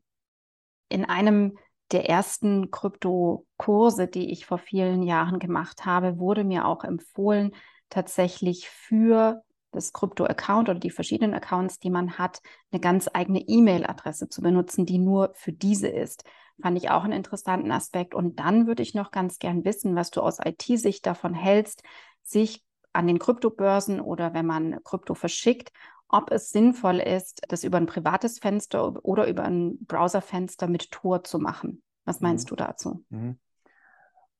In 0.88 1.04
einem 1.04 1.56
der 1.92 2.08
ersten 2.08 2.70
Kryptokurse, 2.70 4.08
die 4.08 4.32
ich 4.32 4.46
vor 4.46 4.58
vielen 4.58 5.02
Jahren 5.02 5.38
gemacht 5.38 5.84
habe, 5.84 6.18
wurde 6.18 6.44
mir 6.44 6.66
auch 6.66 6.84
empfohlen, 6.84 7.52
tatsächlich 7.88 8.68
für 8.68 9.42
das 9.72 9.92
Krypto-Account 9.92 10.68
oder 10.68 10.78
die 10.78 10.90
verschiedenen 10.90 11.34
Accounts, 11.34 11.78
die 11.78 11.90
man 11.90 12.18
hat, 12.18 12.40
eine 12.70 12.80
ganz 12.80 13.08
eigene 13.12 13.40
E-Mail-Adresse 13.40 14.28
zu 14.28 14.40
benutzen, 14.42 14.86
die 14.86 14.98
nur 14.98 15.32
für 15.34 15.52
diese 15.52 15.88
ist. 15.88 16.24
Fand 16.62 16.78
ich 16.78 16.90
auch 16.90 17.04
einen 17.04 17.12
interessanten 17.12 17.70
Aspekt. 17.70 18.14
Und 18.14 18.38
dann 18.38 18.66
würde 18.66 18.82
ich 18.82 18.94
noch 18.94 19.10
ganz 19.10 19.38
gern 19.38 19.64
wissen, 19.64 19.94
was 19.94 20.10
du 20.10 20.22
aus 20.22 20.38
IT-Sicht 20.42 21.04
davon 21.04 21.34
hältst, 21.34 21.82
sich 22.22 22.64
an 22.92 23.06
den 23.06 23.18
Kryptobörsen 23.18 24.00
oder 24.00 24.32
wenn 24.32 24.46
man 24.46 24.82
Krypto 24.82 25.14
verschickt, 25.14 25.70
ob 26.08 26.30
es 26.30 26.50
sinnvoll 26.50 26.98
ist, 26.98 27.42
das 27.48 27.64
über 27.64 27.78
ein 27.78 27.86
privates 27.86 28.38
Fenster 28.38 29.04
oder 29.04 29.28
über 29.28 29.42
ein 29.42 29.78
Browserfenster 29.86 30.66
mit 30.66 30.90
Tor 30.90 31.24
zu 31.24 31.38
machen. 31.38 31.82
Was 32.04 32.20
meinst 32.20 32.46
mhm. 32.46 32.48
du 32.50 32.56
dazu? 32.56 33.04
Mhm. 33.10 33.38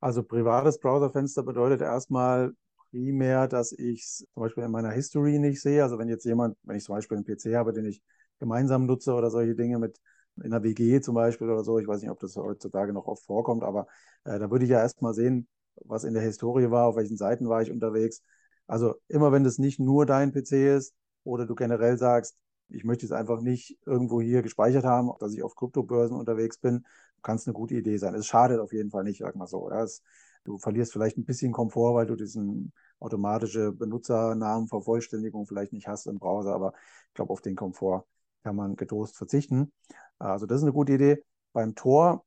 Also 0.00 0.22
privates 0.22 0.78
Browserfenster 0.78 1.42
bedeutet 1.42 1.80
erstmal 1.80 2.54
primär, 2.96 3.46
dass 3.48 3.72
ich 3.72 4.02
es 4.02 4.16
zum 4.32 4.42
Beispiel 4.42 4.64
in 4.64 4.70
meiner 4.70 4.90
History 4.90 5.38
nicht 5.38 5.60
sehe. 5.60 5.82
Also 5.82 5.98
wenn 5.98 6.08
jetzt 6.08 6.24
jemand, 6.24 6.56
wenn 6.62 6.76
ich 6.76 6.84
zum 6.84 6.94
Beispiel 6.94 7.16
einen 7.16 7.24
PC 7.26 7.56
habe, 7.56 7.72
den 7.72 7.84
ich 7.86 8.02
gemeinsam 8.38 8.86
nutze 8.86 9.12
oder 9.14 9.30
solche 9.30 9.54
Dinge 9.54 9.78
mit 9.78 10.00
in 10.42 10.50
der 10.50 10.62
WG 10.62 11.00
zum 11.00 11.14
Beispiel 11.14 11.48
oder 11.48 11.62
so, 11.64 11.78
ich 11.78 11.86
weiß 11.86 12.00
nicht, 12.00 12.10
ob 12.10 12.20
das 12.20 12.36
heutzutage 12.36 12.92
noch 12.92 13.06
oft 13.06 13.24
vorkommt, 13.24 13.62
aber 13.64 13.86
äh, 14.24 14.38
da 14.38 14.50
würde 14.50 14.64
ich 14.64 14.70
ja 14.70 14.80
erstmal 14.80 15.14
sehen, 15.14 15.46
was 15.84 16.04
in 16.04 16.14
der 16.14 16.22
Historie 16.22 16.70
war, 16.70 16.86
auf 16.86 16.96
welchen 16.96 17.16
Seiten 17.16 17.48
war 17.48 17.62
ich 17.62 17.70
unterwegs. 17.70 18.22
Also 18.66 18.94
immer 19.08 19.30
wenn 19.32 19.44
das 19.44 19.58
nicht 19.58 19.78
nur 19.78 20.06
dein 20.06 20.32
PC 20.32 20.74
ist 20.76 20.94
oder 21.24 21.46
du 21.46 21.54
generell 21.54 21.96
sagst, 21.98 22.36
ich 22.68 22.84
möchte 22.84 23.06
es 23.06 23.12
einfach 23.12 23.40
nicht 23.42 23.78
irgendwo 23.86 24.20
hier 24.20 24.42
gespeichert 24.42 24.84
haben, 24.84 25.10
dass 25.20 25.32
ich 25.34 25.42
auf 25.42 25.54
Kryptobörsen 25.54 26.16
unterwegs 26.16 26.58
bin, 26.58 26.84
kann 27.22 27.36
es 27.36 27.46
eine 27.46 27.54
gute 27.54 27.74
Idee 27.74 27.96
sein. 27.98 28.14
Es 28.14 28.26
schadet 28.26 28.58
auf 28.60 28.72
jeden 28.72 28.90
Fall 28.90 29.04
nicht, 29.04 29.18
sag 29.20 29.36
mal 29.36 29.46
so. 29.46 29.70
Ja. 29.70 29.82
Es, 29.84 30.02
du 30.46 30.58
verlierst 30.58 30.92
vielleicht 30.92 31.18
ein 31.18 31.24
bisschen 31.24 31.52
Komfort, 31.52 31.94
weil 31.94 32.06
du 32.06 32.16
diesen 32.16 32.72
automatische 32.98 33.72
Benutzernamenvervollständigung 33.72 35.46
vielleicht 35.46 35.72
nicht 35.72 35.88
hast 35.88 36.06
im 36.06 36.18
Browser, 36.18 36.54
aber 36.54 36.72
ich 37.08 37.14
glaube, 37.14 37.32
auf 37.32 37.42
den 37.42 37.56
Komfort 37.56 38.04
kann 38.42 38.56
man 38.56 38.76
getrost 38.76 39.16
verzichten. 39.16 39.72
Also 40.18 40.46
das 40.46 40.58
ist 40.58 40.62
eine 40.62 40.72
gute 40.72 40.92
Idee. 40.94 41.22
Beim 41.52 41.74
Tor, 41.74 42.24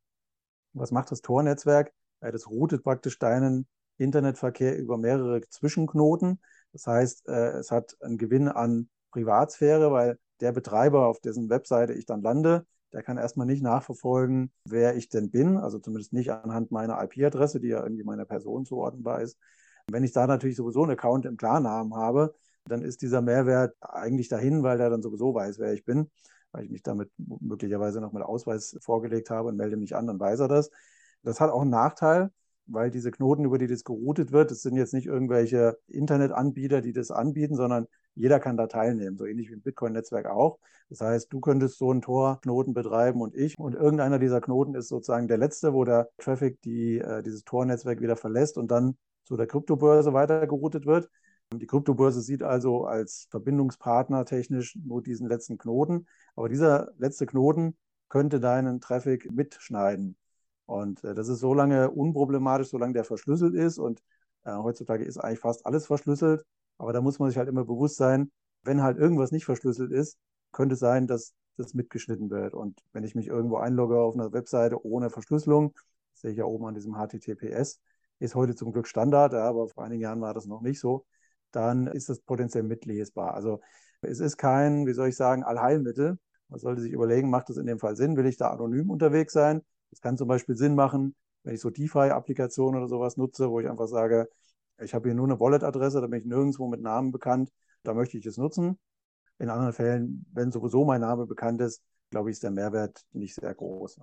was 0.73 0.91
macht 0.91 1.11
das 1.11 1.21
Tor-Netzwerk? 1.21 1.93
Das 2.19 2.49
routet 2.49 2.83
praktisch 2.83 3.17
deinen 3.17 3.67
Internetverkehr 3.97 4.77
über 4.77 4.97
mehrere 4.97 5.41
Zwischenknoten. 5.41 6.39
Das 6.73 6.85
heißt, 6.85 7.27
äh, 7.27 7.51
es 7.59 7.71
hat 7.71 7.95
einen 8.01 8.17
Gewinn 8.17 8.47
an 8.47 8.89
Privatsphäre, 9.11 9.91
weil 9.91 10.19
der 10.41 10.51
Betreiber, 10.51 11.07
auf 11.07 11.19
dessen 11.19 11.49
Webseite 11.49 11.93
ich 11.93 12.05
dann 12.05 12.21
lande, 12.21 12.65
der 12.93 13.03
kann 13.03 13.17
erstmal 13.17 13.47
nicht 13.47 13.61
nachverfolgen, 13.61 14.51
wer 14.65 14.95
ich 14.95 15.09
denn 15.09 15.29
bin, 15.29 15.57
also 15.57 15.79
zumindest 15.79 16.13
nicht 16.13 16.31
anhand 16.31 16.71
meiner 16.71 17.01
IP-Adresse, 17.03 17.59
die 17.59 17.67
ja 17.67 17.83
irgendwie 17.83 18.03
meiner 18.03 18.25
Person 18.25 18.65
zuordnenbar 18.65 19.21
ist. 19.21 19.37
Wenn 19.91 20.03
ich 20.03 20.11
da 20.11 20.27
natürlich 20.27 20.55
sowieso 20.55 20.83
einen 20.83 20.91
Account 20.91 21.25
im 21.25 21.37
Klarnamen 21.37 21.95
habe, 21.95 22.35
dann 22.65 22.81
ist 22.81 23.01
dieser 23.01 23.21
Mehrwert 23.21 23.75
eigentlich 23.81 24.27
dahin, 24.27 24.63
weil 24.63 24.77
der 24.77 24.89
dann 24.89 25.01
sowieso 25.01 25.33
weiß, 25.33 25.59
wer 25.59 25.73
ich 25.73 25.85
bin, 25.85 26.09
weil 26.51 26.65
ich 26.65 26.69
mich 26.69 26.83
damit 26.83 27.11
möglicherweise 27.17 28.01
noch 28.01 28.11
mit 28.11 28.23
Ausweis 28.23 28.77
vorgelegt 28.81 29.29
habe 29.29 29.49
und 29.49 29.57
melde 29.57 29.77
mich 29.77 29.95
an, 29.95 30.07
dann 30.07 30.19
weiß 30.19 30.41
er 30.41 30.47
das. 30.47 30.69
Das 31.23 31.39
hat 31.39 31.51
auch 31.51 31.61
einen 31.61 31.71
Nachteil, 31.71 32.31
weil 32.65 32.91
diese 32.91 33.11
Knoten, 33.11 33.45
über 33.45 33.57
die 33.57 33.67
das 33.67 33.83
geroutet 33.83 34.31
wird, 34.31 34.51
das 34.51 34.61
sind 34.61 34.75
jetzt 34.75 34.93
nicht 34.93 35.07
irgendwelche 35.07 35.77
Internetanbieter, 35.87 36.81
die 36.81 36.93
das 36.93 37.11
anbieten, 37.11 37.55
sondern 37.55 37.87
jeder 38.19 38.39
kann 38.39 38.57
da 38.57 38.67
teilnehmen, 38.67 39.17
so 39.17 39.25
ähnlich 39.25 39.49
wie 39.49 39.53
im 39.53 39.61
Bitcoin-Netzwerk 39.61 40.25
auch. 40.25 40.59
Das 40.89 40.99
heißt, 40.99 41.31
du 41.31 41.39
könntest 41.39 41.77
so 41.77 41.89
einen 41.89 42.01
Tor-Knoten 42.01 42.73
betreiben 42.73 43.21
und 43.21 43.33
ich. 43.33 43.57
Und 43.57 43.75
irgendeiner 43.75 44.19
dieser 44.19 44.41
Knoten 44.41 44.75
ist 44.75 44.89
sozusagen 44.89 45.29
der 45.29 45.37
letzte, 45.37 45.73
wo 45.73 45.85
der 45.85 46.09
Traffic 46.17 46.61
die, 46.61 46.99
äh, 46.99 47.23
dieses 47.23 47.45
Tor-Netzwerk 47.45 48.01
wieder 48.01 48.17
verlässt 48.17 48.57
und 48.57 48.69
dann 48.71 48.97
zu 49.23 49.37
der 49.37 49.47
Kryptobörse 49.47 50.11
weitergeroutet 50.11 50.85
wird. 50.85 51.09
Die 51.53 51.65
Kryptobörse 51.65 52.21
sieht 52.21 52.43
also 52.43 52.85
als 52.85 53.27
Verbindungspartner 53.31 54.25
technisch 54.25 54.75
nur 54.75 55.01
diesen 55.01 55.29
letzten 55.29 55.57
Knoten. 55.57 56.05
Aber 56.35 56.49
dieser 56.49 56.91
letzte 56.97 57.25
Knoten 57.25 57.77
könnte 58.09 58.41
deinen 58.41 58.81
Traffic 58.81 59.31
mitschneiden. 59.31 60.17
Und 60.65 61.03
äh, 61.05 61.15
das 61.15 61.29
ist 61.29 61.39
so 61.39 61.53
lange 61.53 61.89
unproblematisch, 61.89 62.67
solange 62.67 62.93
der 62.93 63.05
verschlüsselt 63.05 63.55
ist. 63.55 63.79
Und 63.79 64.03
äh, 64.43 64.51
heutzutage 64.51 65.05
ist 65.05 65.17
eigentlich 65.17 65.39
fast 65.39 65.65
alles 65.65 65.87
verschlüsselt. 65.87 66.43
Aber 66.79 66.93
da 66.93 67.01
muss 67.01 67.19
man 67.19 67.29
sich 67.29 67.37
halt 67.37 67.49
immer 67.49 67.65
bewusst 67.65 67.97
sein, 67.97 68.31
wenn 68.63 68.81
halt 68.81 68.97
irgendwas 68.97 69.31
nicht 69.31 69.45
verschlüsselt 69.45 69.91
ist, 69.91 70.17
könnte 70.51 70.75
sein, 70.75 71.05
dass 71.05 71.33
das 71.57 71.75
mitgeschnitten 71.75 72.31
wird. 72.31 72.55
Und 72.55 72.79
wenn 72.93 73.03
ich 73.03 73.13
mich 73.13 73.27
irgendwo 73.27 73.57
einlogge 73.57 73.99
auf 73.99 74.15
einer 74.15 74.33
Webseite 74.33 74.83
ohne 74.83 75.11
Verschlüsselung, 75.11 75.75
sehe 76.13 76.31
ich 76.31 76.37
ja 76.37 76.45
oben 76.45 76.65
an 76.65 76.73
diesem 76.73 76.95
HTTPS, 76.95 77.79
ist 78.17 78.33
heute 78.33 78.55
zum 78.55 78.71
Glück 78.71 78.87
Standard, 78.87 79.35
aber 79.35 79.67
vor 79.67 79.83
einigen 79.83 80.01
Jahren 80.01 80.21
war 80.21 80.33
das 80.33 80.47
noch 80.47 80.61
nicht 80.61 80.79
so 80.79 81.05
dann 81.51 81.87
ist 81.87 82.09
das 82.09 82.19
potenziell 82.21 82.63
mitlesbar. 82.63 83.33
Also 83.33 83.61
es 84.01 84.19
ist 84.19 84.37
kein, 84.37 84.85
wie 84.87 84.93
soll 84.93 85.09
ich 85.09 85.15
sagen, 85.15 85.43
Allheilmittel. 85.43 86.17
Man 86.47 86.59
sollte 86.59 86.81
sich 86.81 86.91
überlegen, 86.91 87.29
macht 87.29 87.49
das 87.49 87.57
in 87.57 87.65
dem 87.65 87.79
Fall 87.79 87.95
Sinn? 87.95 88.17
Will 88.17 88.25
ich 88.25 88.37
da 88.37 88.49
anonym 88.51 88.89
unterwegs 88.89 89.33
sein? 89.33 89.61
Es 89.91 90.01
kann 90.01 90.17
zum 90.17 90.27
Beispiel 90.27 90.55
Sinn 90.55 90.75
machen, 90.75 91.15
wenn 91.43 91.53
ich 91.53 91.61
so 91.61 91.69
DeFi-Applikationen 91.69 92.79
oder 92.79 92.87
sowas 92.87 93.17
nutze, 93.17 93.49
wo 93.49 93.59
ich 93.59 93.69
einfach 93.69 93.87
sage, 93.87 94.29
ich 94.81 94.93
habe 94.93 95.09
hier 95.09 95.15
nur 95.15 95.27
eine 95.27 95.39
Wallet-Adresse, 95.39 96.01
da 96.01 96.07
bin 96.07 96.19
ich 96.19 96.25
nirgendwo 96.25 96.67
mit 96.67 96.81
Namen 96.81 97.11
bekannt, 97.11 97.49
da 97.83 97.93
möchte 97.93 98.17
ich 98.17 98.25
es 98.25 98.37
nutzen. 98.37 98.79
In 99.37 99.49
anderen 99.49 99.73
Fällen, 99.73 100.25
wenn 100.33 100.51
sowieso 100.51 100.83
mein 100.85 101.01
Name 101.01 101.25
bekannt 101.25 101.61
ist, 101.61 101.81
glaube 102.09 102.29
ich, 102.29 102.35
ist 102.35 102.43
der 102.43 102.51
Mehrwert 102.51 103.01
nicht 103.11 103.35
sehr 103.35 103.53
groß. 103.53 103.99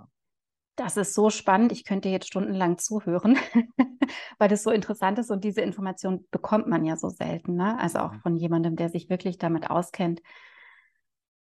Das 0.76 0.96
ist 0.96 1.14
so 1.14 1.30
spannend. 1.30 1.72
Ich 1.72 1.84
könnte 1.84 2.08
jetzt 2.08 2.28
stundenlang 2.28 2.78
zuhören, 2.78 3.36
weil 4.38 4.48
das 4.48 4.62
so 4.62 4.70
interessant 4.70 5.18
ist 5.18 5.30
und 5.30 5.44
diese 5.44 5.62
Information 5.62 6.26
bekommt 6.30 6.68
man 6.68 6.84
ja 6.84 6.96
so 6.96 7.08
selten. 7.08 7.56
Ne? 7.56 7.78
Also 7.78 7.98
auch 7.98 8.12
mhm. 8.12 8.20
von 8.20 8.36
jemandem, 8.36 8.76
der 8.76 8.88
sich 8.88 9.08
wirklich 9.08 9.38
damit 9.38 9.70
auskennt. 9.70 10.20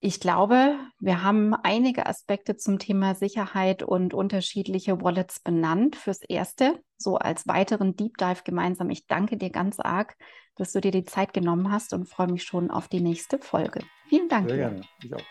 Ich 0.02 0.20
glaube, 0.20 0.78
wir 1.00 1.24
haben 1.24 1.56
einige 1.56 2.06
Aspekte 2.06 2.58
zum 2.58 2.80
Thema 2.80 3.16
Sicherheit 3.16 3.82
und 3.82 4.14
unterschiedliche 4.14 5.02
Wallets 5.02 5.40
benannt. 5.40 5.96
Fürs 5.96 6.22
Erste, 6.22 6.80
so 6.98 7.16
als 7.18 7.48
weiteren 7.48 7.96
Deep 7.96 8.18
Dive 8.18 8.44
gemeinsam. 8.44 8.90
Ich 8.90 9.08
danke 9.08 9.38
dir 9.38 9.50
ganz 9.50 9.80
arg, 9.80 10.16
dass 10.56 10.74
du 10.74 10.82
dir 10.82 10.92
die 10.92 11.06
Zeit 11.06 11.34
genommen 11.34 11.72
hast 11.72 11.94
und 11.94 12.08
freue 12.08 12.28
mich 12.28 12.44
schon 12.44 12.70
auf 12.70 12.88
die 12.88 13.02
nächste 13.02 13.40
Folge. 13.40 13.82
Vielen 14.08 14.30
Dank. 14.30 14.50
Sehr 14.50 14.58
gerne. 14.58 14.82
Ich 15.02 15.14
auch. 15.14 15.22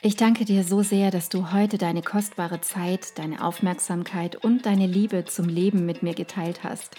Ich 0.00 0.14
danke 0.14 0.44
dir 0.44 0.62
so 0.62 0.82
sehr, 0.82 1.10
dass 1.10 1.28
du 1.28 1.52
heute 1.52 1.76
deine 1.76 2.02
kostbare 2.02 2.60
Zeit, 2.60 3.18
deine 3.18 3.44
Aufmerksamkeit 3.44 4.36
und 4.36 4.64
deine 4.64 4.86
Liebe 4.86 5.24
zum 5.24 5.48
Leben 5.48 5.86
mit 5.86 6.04
mir 6.04 6.14
geteilt 6.14 6.62
hast. 6.62 6.94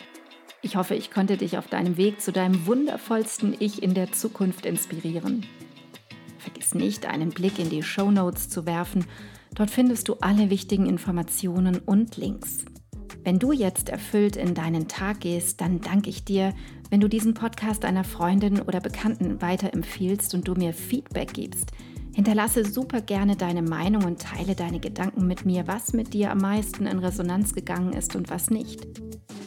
Ich 0.62 0.76
hoffe, 0.76 0.96
ich 0.96 1.10
konnte 1.10 1.38
dich 1.38 1.58
auf 1.58 1.68
deinem 1.68 1.96
Weg 1.96 2.20
zu 2.20 2.34
deinem 2.34 2.66
wundervollsten 2.68 3.56
Ich 3.58 3.82
in 3.82 3.94
der 3.94 4.12
Zukunft 4.12 4.66
inspirieren. 4.66 5.46
Vergiss 6.40 6.74
nicht, 6.74 7.06
einen 7.06 7.30
Blick 7.30 7.60
in 7.60 7.70
die 7.70 7.84
Show 7.84 8.10
Notes 8.12 8.50
zu 8.50 8.66
werfen. 8.66 9.06
Dort 9.54 9.70
findest 9.70 10.08
du 10.08 10.16
alle 10.22 10.50
wichtigen 10.50 10.86
Informationen 10.86 11.78
und 11.78 12.18
Links. 12.18 12.66
Wenn 13.24 13.38
du 13.38 13.52
jetzt 13.52 13.90
erfüllt 13.90 14.36
in 14.36 14.54
deinen 14.56 14.88
Tag 14.88 15.22
gehst, 15.22 15.62
dann 15.62 15.82
danke 15.82 16.10
ich 16.10 16.24
dir, 16.24 16.54
wenn 16.90 17.02
du 17.02 17.08
diesen 17.08 17.34
Podcast 17.34 17.86
einer 17.86 18.04
Freundin 18.04 18.62
oder 18.62 18.80
Bekannten 18.80 19.42
weiterempfiehlst 19.42 20.34
und 20.34 20.48
du 20.48 20.56
mir 20.56 20.74
Feedback 20.74 21.34
gibst– 21.34 21.72
Hinterlasse 22.20 22.66
super 22.66 23.00
gerne 23.00 23.38
deine 23.38 23.62
Meinung 23.62 24.04
und 24.04 24.22
teile 24.22 24.54
deine 24.54 24.82
Gedanken 24.82 25.26
mit 25.26 25.46
mir, 25.46 25.68
was 25.68 25.94
mit 25.94 26.14
dir 26.14 26.32
am 26.32 26.40
meisten 26.40 26.86
in 26.86 27.00
Resonanz 27.00 27.54
gegangen 27.54 27.94
ist 27.94 28.16
und 28.18 28.30
was 28.30 28.50
nicht. 28.50 28.86